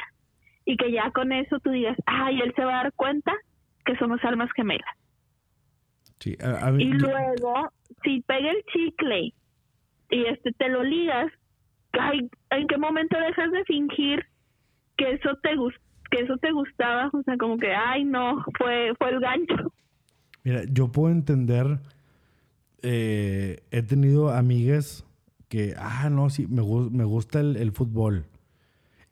[0.65, 3.33] y que ya con eso tú digas, ay, él se va a dar cuenta
[3.85, 4.91] que somos almas gemelas.
[6.19, 7.71] Sí, a, a mí- Y yo- luego,
[8.03, 9.33] si pega el chicle
[10.11, 11.31] y este te lo ligas,
[12.01, 14.25] ay, ¿en qué momento dejas de fingir
[14.97, 15.51] que eso te
[16.11, 17.11] que eso te gustaba?
[17.13, 19.73] O sea, como que, ay, no, fue fue el gancho.
[20.45, 21.79] Mira, yo puedo entender.
[22.83, 25.05] eh, he tenido amigas
[25.49, 28.27] que, ah, no, sí, me, me gusta el, el fútbol.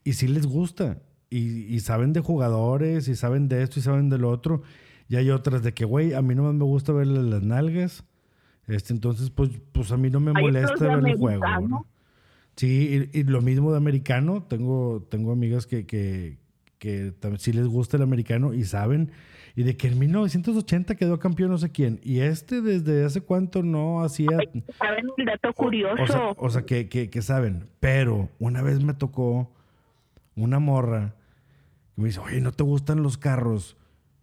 [0.05, 0.99] Y sí les gusta.
[1.31, 4.63] Y, y saben de jugadores, y saben de esto, y saben de lo otro.
[5.09, 8.05] Y hay otras de que, güey, a mí no me gusta verle las nalgas.
[8.67, 11.45] Este, entonces, pues, pues a mí no me molesta ver el juego.
[11.45, 11.87] americano.
[12.57, 14.43] Sí, y, y lo mismo de americano.
[14.49, 16.39] Tengo, tengo amigas que, que,
[16.79, 19.11] que sí les gusta el americano y saben.
[19.57, 22.01] Y de que en 1980 quedó campeón no sé quién.
[22.03, 24.37] Y este desde hace cuánto no hacía...
[24.79, 26.03] ¿Saben el dato curioso?
[26.03, 27.69] O sea, o sea, que, que, que saben.
[27.81, 29.53] Pero una vez me tocó
[30.37, 31.15] una morra
[31.95, 33.77] que me dice, oye, ¿no te gustan los carros?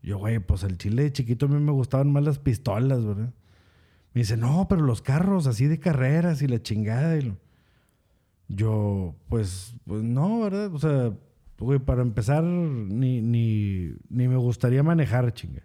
[0.04, 3.34] Yo, güey, pues el chile de chiquito a mí me gustaban más las pistolas, ¿verdad?
[4.14, 7.16] Me dice, no, pero los carros así de carreras y la chingada.
[7.18, 7.38] y lo-
[8.56, 10.74] Yo, pues, pues no, ¿verdad?
[10.74, 11.14] O sea,
[11.58, 15.64] güey, para empezar, ni, ni, ni me gustaría manejar, chinga.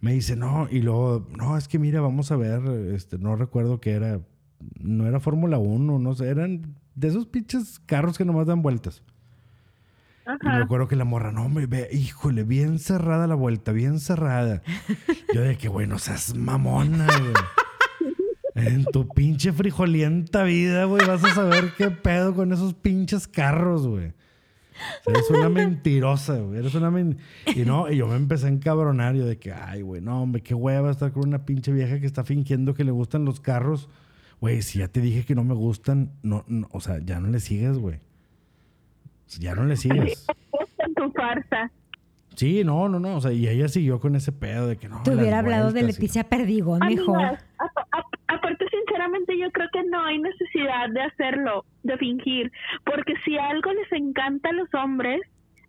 [0.00, 3.80] Me dice, no, y luego, no, es que mira, vamos a ver, este, no recuerdo
[3.80, 4.20] qué era,
[4.80, 9.02] no era Fórmula 1, no sé, eran de esos pinches carros que nomás dan vueltas.
[10.42, 14.00] Y me acuerdo que la morra, no, me ve, híjole, bien cerrada la vuelta, bien
[14.00, 14.62] cerrada.
[15.34, 17.34] Yo de que, bueno, seas mamona, güey.
[18.56, 23.86] En tu pinche frijolienta vida, güey, vas a saber qué pedo con esos pinches carros,
[23.86, 24.06] güey.
[24.08, 26.58] O sea, eres una mentirosa, güey.
[26.58, 27.18] Eres una men-
[27.54, 29.14] Y no, y yo me empecé a encabronar.
[29.14, 32.06] Yo de que, ay, güey, no, hombre, qué hueva estar con una pinche vieja que
[32.06, 33.88] está fingiendo que le gustan los carros.
[34.40, 37.28] Güey, si ya te dije que no me gustan, no, no, o sea, ya no
[37.28, 38.00] le sigas, güey.
[39.38, 40.26] Ya no le sigas.
[40.78, 41.70] en tu farsa.
[42.34, 43.16] Sí, no, no, no.
[43.16, 45.02] O sea, y ella siguió con ese pedo de que no.
[45.04, 47.16] Te hubiera hablado de y- Leticia Perdigón mejor.
[47.16, 47.44] Amigas,
[49.38, 52.52] yo creo que no hay necesidad de hacerlo, de fingir,
[52.84, 55.20] porque si algo les encanta a los hombres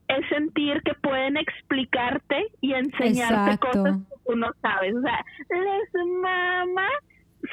[0.07, 3.67] es sentir que pueden explicarte y enseñarte Exacto.
[3.67, 4.95] cosas que tú no sabes.
[4.95, 6.87] O sea, les mama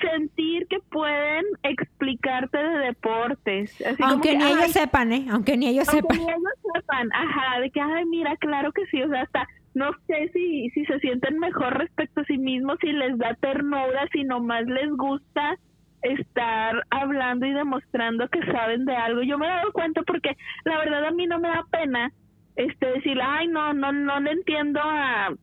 [0.01, 3.81] sentir que pueden explicarte de deportes.
[3.83, 5.27] Así como Aunque que, ni "Ay, ellos sepan, ¿eh?
[5.31, 6.19] Aunque ni ellos aunque sepan.
[6.27, 9.91] ni ellos sepan, ajá, de que, ay, mira, claro que sí, o sea, hasta no
[10.07, 14.23] sé si, si se sienten mejor respecto a sí mismos, si les da ternura, si
[14.23, 15.57] nomás les gusta
[16.05, 19.23] estar hablando y demostrando que saben de algo.
[19.23, 22.13] Yo me he dado cuenta porque la verdad a mí no me da pena
[22.57, 25.35] este decir, ay, no, no, no le entiendo a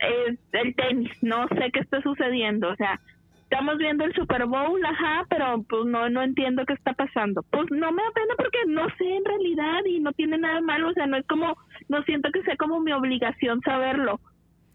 [0.00, 3.00] eh, el tenis, no sé qué está sucediendo, o sea,
[3.44, 7.42] estamos viendo el Super Bowl, ajá, pero pues no, no entiendo qué está pasando.
[7.50, 10.90] Pues no me da pena porque no sé en realidad y no tiene nada malo,
[10.90, 11.56] o sea, no es como,
[11.88, 14.20] no siento que sea como mi obligación saberlo.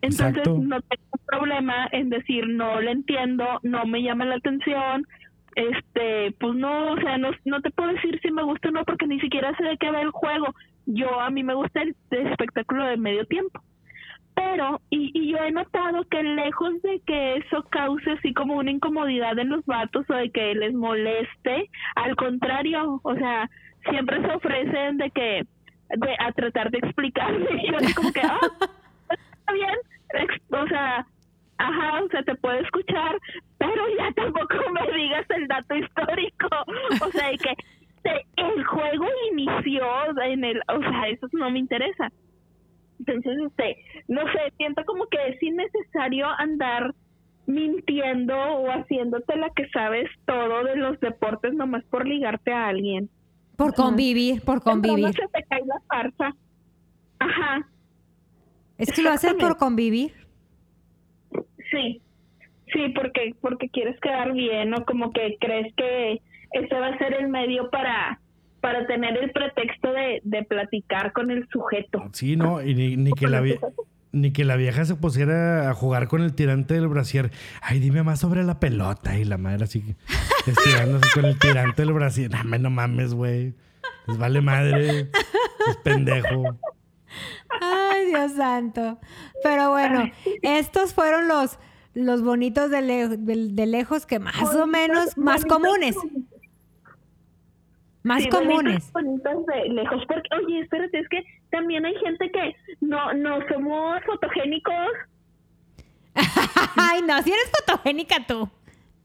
[0.02, 0.58] Entonces Exacto.
[0.60, 5.06] no tengo problema en decir no le entiendo, no me llama la atención,
[5.56, 8.84] este, pues no, o sea, no, no te puedo decir si me gusta o no
[8.86, 10.54] porque ni siquiera sé de qué va el juego.
[10.86, 13.62] Yo, a mí me gusta el, el espectáculo de medio tiempo
[14.36, 18.72] pero y, y yo he notado que lejos de que eso cause así como una
[18.72, 23.50] incomodidad en los vatos o de que les moleste, al contrario, o sea,
[23.90, 25.46] siempre se ofrecen de que
[25.90, 28.40] de, a tratar de explicarme y yo así como que ah,
[29.10, 29.76] está bien,
[30.50, 31.06] o sea,
[31.58, 33.18] ajá, o sea, te puedo escuchar,
[33.58, 36.50] pero ya tampoco me digas el dato histórico,
[37.06, 37.56] o sea, de que
[38.38, 39.86] el juego inició
[40.24, 42.12] en el, o sea, eso no me interesa.
[43.00, 46.94] Entonces, este, no sé, siento como que es innecesario andar
[47.48, 53.10] mintiendo o haciéndote la que sabes todo de los deportes nomás por ligarte a alguien.
[53.58, 55.14] Por convivir, por convivir.
[55.14, 56.36] se te cae la farsa.
[57.20, 57.68] Ajá,
[58.82, 60.14] Es que lo hacen por convivir.
[61.72, 62.02] sí.
[62.74, 66.22] Sí, porque porque quieres quedar bien o como que crees que
[66.54, 68.22] ese va a ser el medio para
[68.62, 72.02] para tener el pretexto de, de platicar con el sujeto.
[72.14, 73.60] Sí, no, y ni, ni que la vie-
[74.14, 77.32] ni que la vieja se pusiera a jugar con el tirante del brasier.
[77.62, 79.18] Ay, dime más sobre la pelota.
[79.18, 79.96] Y la madre así que
[80.50, 82.32] estirándose con el tirante del brasier.
[82.46, 83.54] No, no mames, güey.
[84.08, 85.00] Les vale madre.
[85.70, 86.58] Es pendejo.
[87.60, 89.00] Ay, Dios santo.
[89.44, 90.10] Pero bueno,
[90.42, 91.60] estos fueron los,
[91.94, 95.96] los bonitos de, le- de- de lejos que más o menos, más comunes.
[98.04, 98.92] Más Sí, comunes.
[98.94, 100.04] bonitos, bonitos de lejos.
[100.08, 104.74] Porque, oye, espérate, es que también hay gente que no, no somos fotogénicos.
[106.78, 108.50] Ay, no, si eres fotogénica tú.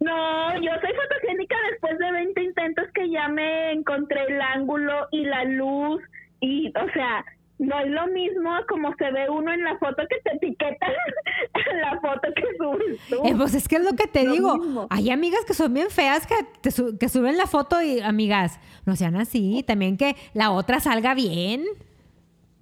[0.01, 5.25] No, yo soy fotogénica después de 20 intentos que ya me encontré el ángulo y
[5.25, 6.03] la luz.
[6.41, 7.25] Y, o sea,
[7.59, 10.91] no es lo mismo como se ve uno en la foto que te etiquetan
[11.73, 13.17] en la foto que subes tú.
[13.27, 14.57] Eh, pues es que es lo que te Lo digo.
[14.59, 14.87] mismo.
[14.91, 18.61] Hay amigas que son bien feas que, te su- que suben la foto y, amigas,
[18.85, 19.65] no sean así.
[19.67, 21.65] También que la otra salga bien.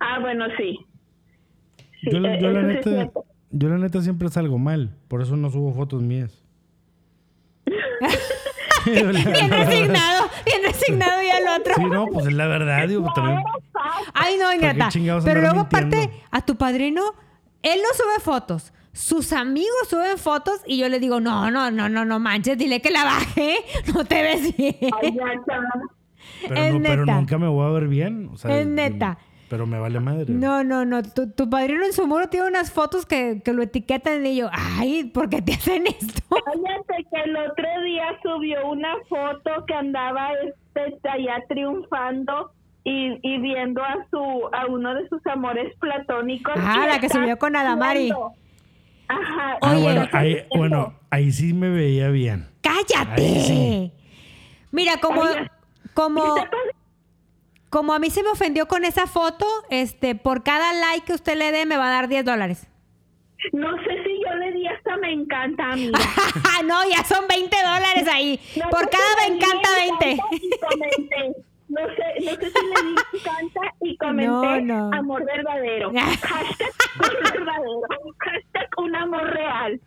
[0.01, 0.78] Ah, bueno, sí.
[2.03, 3.11] Sí, yo, la- eh, yo la neta,
[3.51, 4.95] yo la neta siempre salgo mal.
[5.09, 6.40] Por eso no subo fotos mías.
[8.84, 9.07] Bien
[9.51, 11.74] resignado, bien resignado y al otro.
[11.74, 13.38] Sí, no, pues es la verdad, digo, también.
[14.15, 14.89] Ay, no, Ingrata.
[15.25, 16.27] Pero luego, aparte, mintiendo?
[16.31, 17.03] a tu padrino,
[17.62, 18.73] él no sube fotos.
[18.93, 22.81] Sus amigos suben fotos y yo le digo, no, no, no, no, no manches, dile
[22.81, 23.57] que la baje.
[23.95, 24.77] No te ves bien.
[25.03, 25.83] Ay, ya, chaval.
[26.49, 28.31] Pero, Es no, pero nunca me voy a ver bien.
[28.33, 29.19] o sea, Es neta.
[29.49, 30.27] Pero me vale madre.
[30.33, 31.03] No, no, no.
[31.03, 34.49] Tu, tu padrino en su muro tiene unas fotos que, que lo etiquetan y yo,
[34.53, 36.23] ay, ¿por qué te hacen esto?
[36.31, 40.31] Cállate que el otro día subió una foto que andaba
[40.75, 42.53] este allá triunfando
[42.85, 46.55] y, y viendo a su a uno de sus amores platónicos.
[46.57, 48.12] Ah, la que está subió con Adamari.
[49.09, 49.59] Ajá.
[49.61, 49.82] Ah, Oye.
[49.82, 52.47] bueno, ahí, bueno, ahí sí me veía bien.
[52.62, 53.41] ¡Cállate!
[53.41, 53.93] Sí.
[54.70, 55.51] Mira, como, Oye,
[55.95, 56.37] como,
[57.70, 61.37] como a mí se me ofendió con esa foto, este, por cada like que usted
[61.37, 62.66] le dé me va a dar 10 dólares.
[63.53, 65.99] No sé si yo le di hasta me encanta, amiga.
[66.64, 68.41] no, ya son 20 dólares ahí.
[68.57, 69.68] No por cada me encanta
[70.01, 70.22] 20.
[71.81, 71.83] Y.
[71.83, 74.27] No sé, no sé si le di me encanta y comenté
[74.62, 74.97] No, no.
[74.97, 75.91] amor verdadero.
[75.95, 77.81] Hashtag amor verdadero.
[78.18, 79.81] Hashtag un amor real.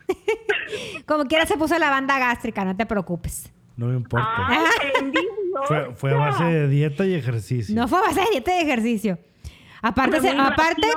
[1.05, 3.53] Como quiera se puso la banda gástrica, no te preocupes.
[3.75, 4.27] No me importa.
[4.47, 4.59] Ay,
[4.99, 5.27] envidiosa.
[5.67, 7.75] Fue, fue a base de dieta y ejercicio.
[7.75, 9.19] No fue a base de dieta de ejercicio.
[9.83, 10.87] Aparte, se, aparte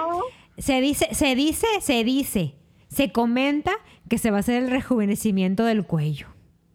[0.56, 2.54] se dice, se dice, se dice,
[2.88, 3.72] se comenta
[4.08, 6.28] que se va a hacer el rejuvenecimiento del cuello.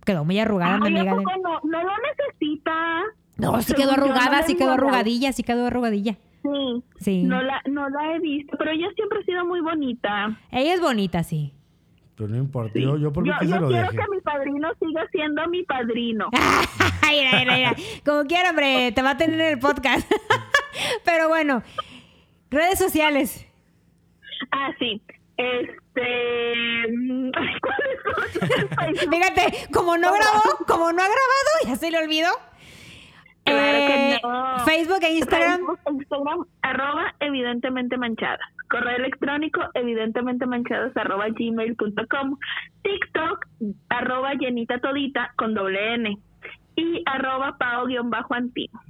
[0.06, 1.16] Quedó muy arrugada mi Ay, ¿a amiga.
[1.18, 3.02] de- no, no lo necesita.
[3.38, 6.16] No, sí quedó arrugada, no sí quedó arrugadilla, sí quedó arrugadilla.
[6.44, 6.84] Sí.
[7.00, 7.24] Sí.
[7.24, 10.40] No la, no la he visto, pero ella siempre ha sido muy bonita.
[10.52, 11.54] Ella es bonita, sí.
[12.16, 12.80] Pero no importa.
[12.80, 13.98] Yo, yo por mí Yo, que yo se lo quiero deje.
[13.98, 16.30] que mi padrino siga siendo mi padrino.
[17.10, 17.76] mira, mira, mira.
[18.06, 20.10] Como quiera, hombre, te va a tener en el podcast.
[21.04, 21.62] Pero bueno,
[22.50, 23.46] redes sociales.
[24.52, 25.02] Ah, sí.
[25.36, 26.88] Este.
[26.90, 27.32] mm.
[29.12, 32.30] Fíjate, como no grabó, como no ha grabado, ya se le olvidó.
[34.16, 34.64] Eh.
[34.66, 35.60] Facebook e Instagram.
[35.60, 38.40] Facebook, Instagram, arroba evidentemente manchadas.
[38.70, 42.38] Correo electrónico, evidentemente manchadas, arroba gmail.com.
[42.82, 43.48] TikTok,
[43.90, 46.18] arroba llenita todita con doble N.
[46.76, 48.82] Y arroba pao-antino.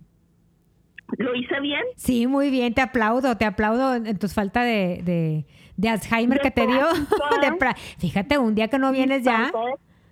[1.17, 1.83] ¿Lo hice bien?
[1.95, 5.45] Sí, muy bien, te aplaudo, te aplaudo en tus falta de, de,
[5.77, 6.87] de Alzheimer De que te dio.
[7.99, 9.51] Fíjate, un día que no vienes ya.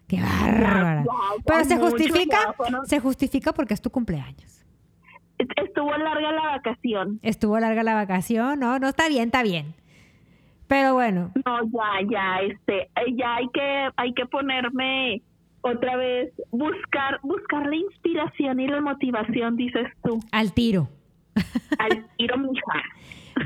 [0.07, 1.03] Qué bárbara.
[1.45, 2.55] Pero se justifica,
[2.85, 4.62] se justifica porque es tu cumpleaños.
[5.55, 7.19] Estuvo larga la vacación.
[7.21, 9.73] Estuvo larga la vacación, no, no está bien, está bien.
[10.67, 15.21] Pero bueno, No, ya, ya, este, eh, ya hay que, hay que ponerme
[15.61, 20.89] otra vez, buscar, buscar la inspiración y la motivación, dices tú, al tiro.
[21.79, 22.83] al tiro, mija.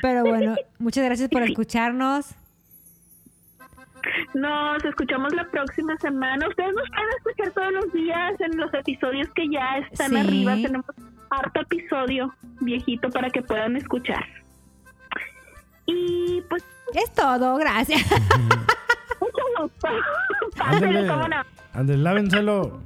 [0.02, 2.36] Pero bueno, muchas gracias por escucharnos.
[4.34, 6.48] Nos escuchamos la próxima semana.
[6.48, 10.18] Ustedes nos pueden escuchar todos los días en los episodios que ya están Sí.
[10.18, 10.56] arriba.
[10.56, 10.86] Tenemos
[11.30, 14.26] harto episodio viejito para que puedan escuchar.
[15.86, 16.64] Y pues,
[16.94, 18.02] Es todo, gracias.
[19.20, 19.88] mucho gusto.
[20.58, 21.36] Pásenle, Ándale, cómo no.
[21.74, 22.82] ándale, lávenselo.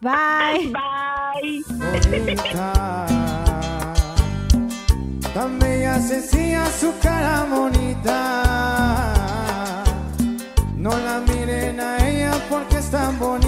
[0.00, 0.72] Bye.
[0.72, 1.64] Bye.
[2.20, 3.06] bonita.
[5.34, 8.44] Tan bella sencilla su cara bonita.
[10.76, 13.47] No la miren a ella porque es tan bonita.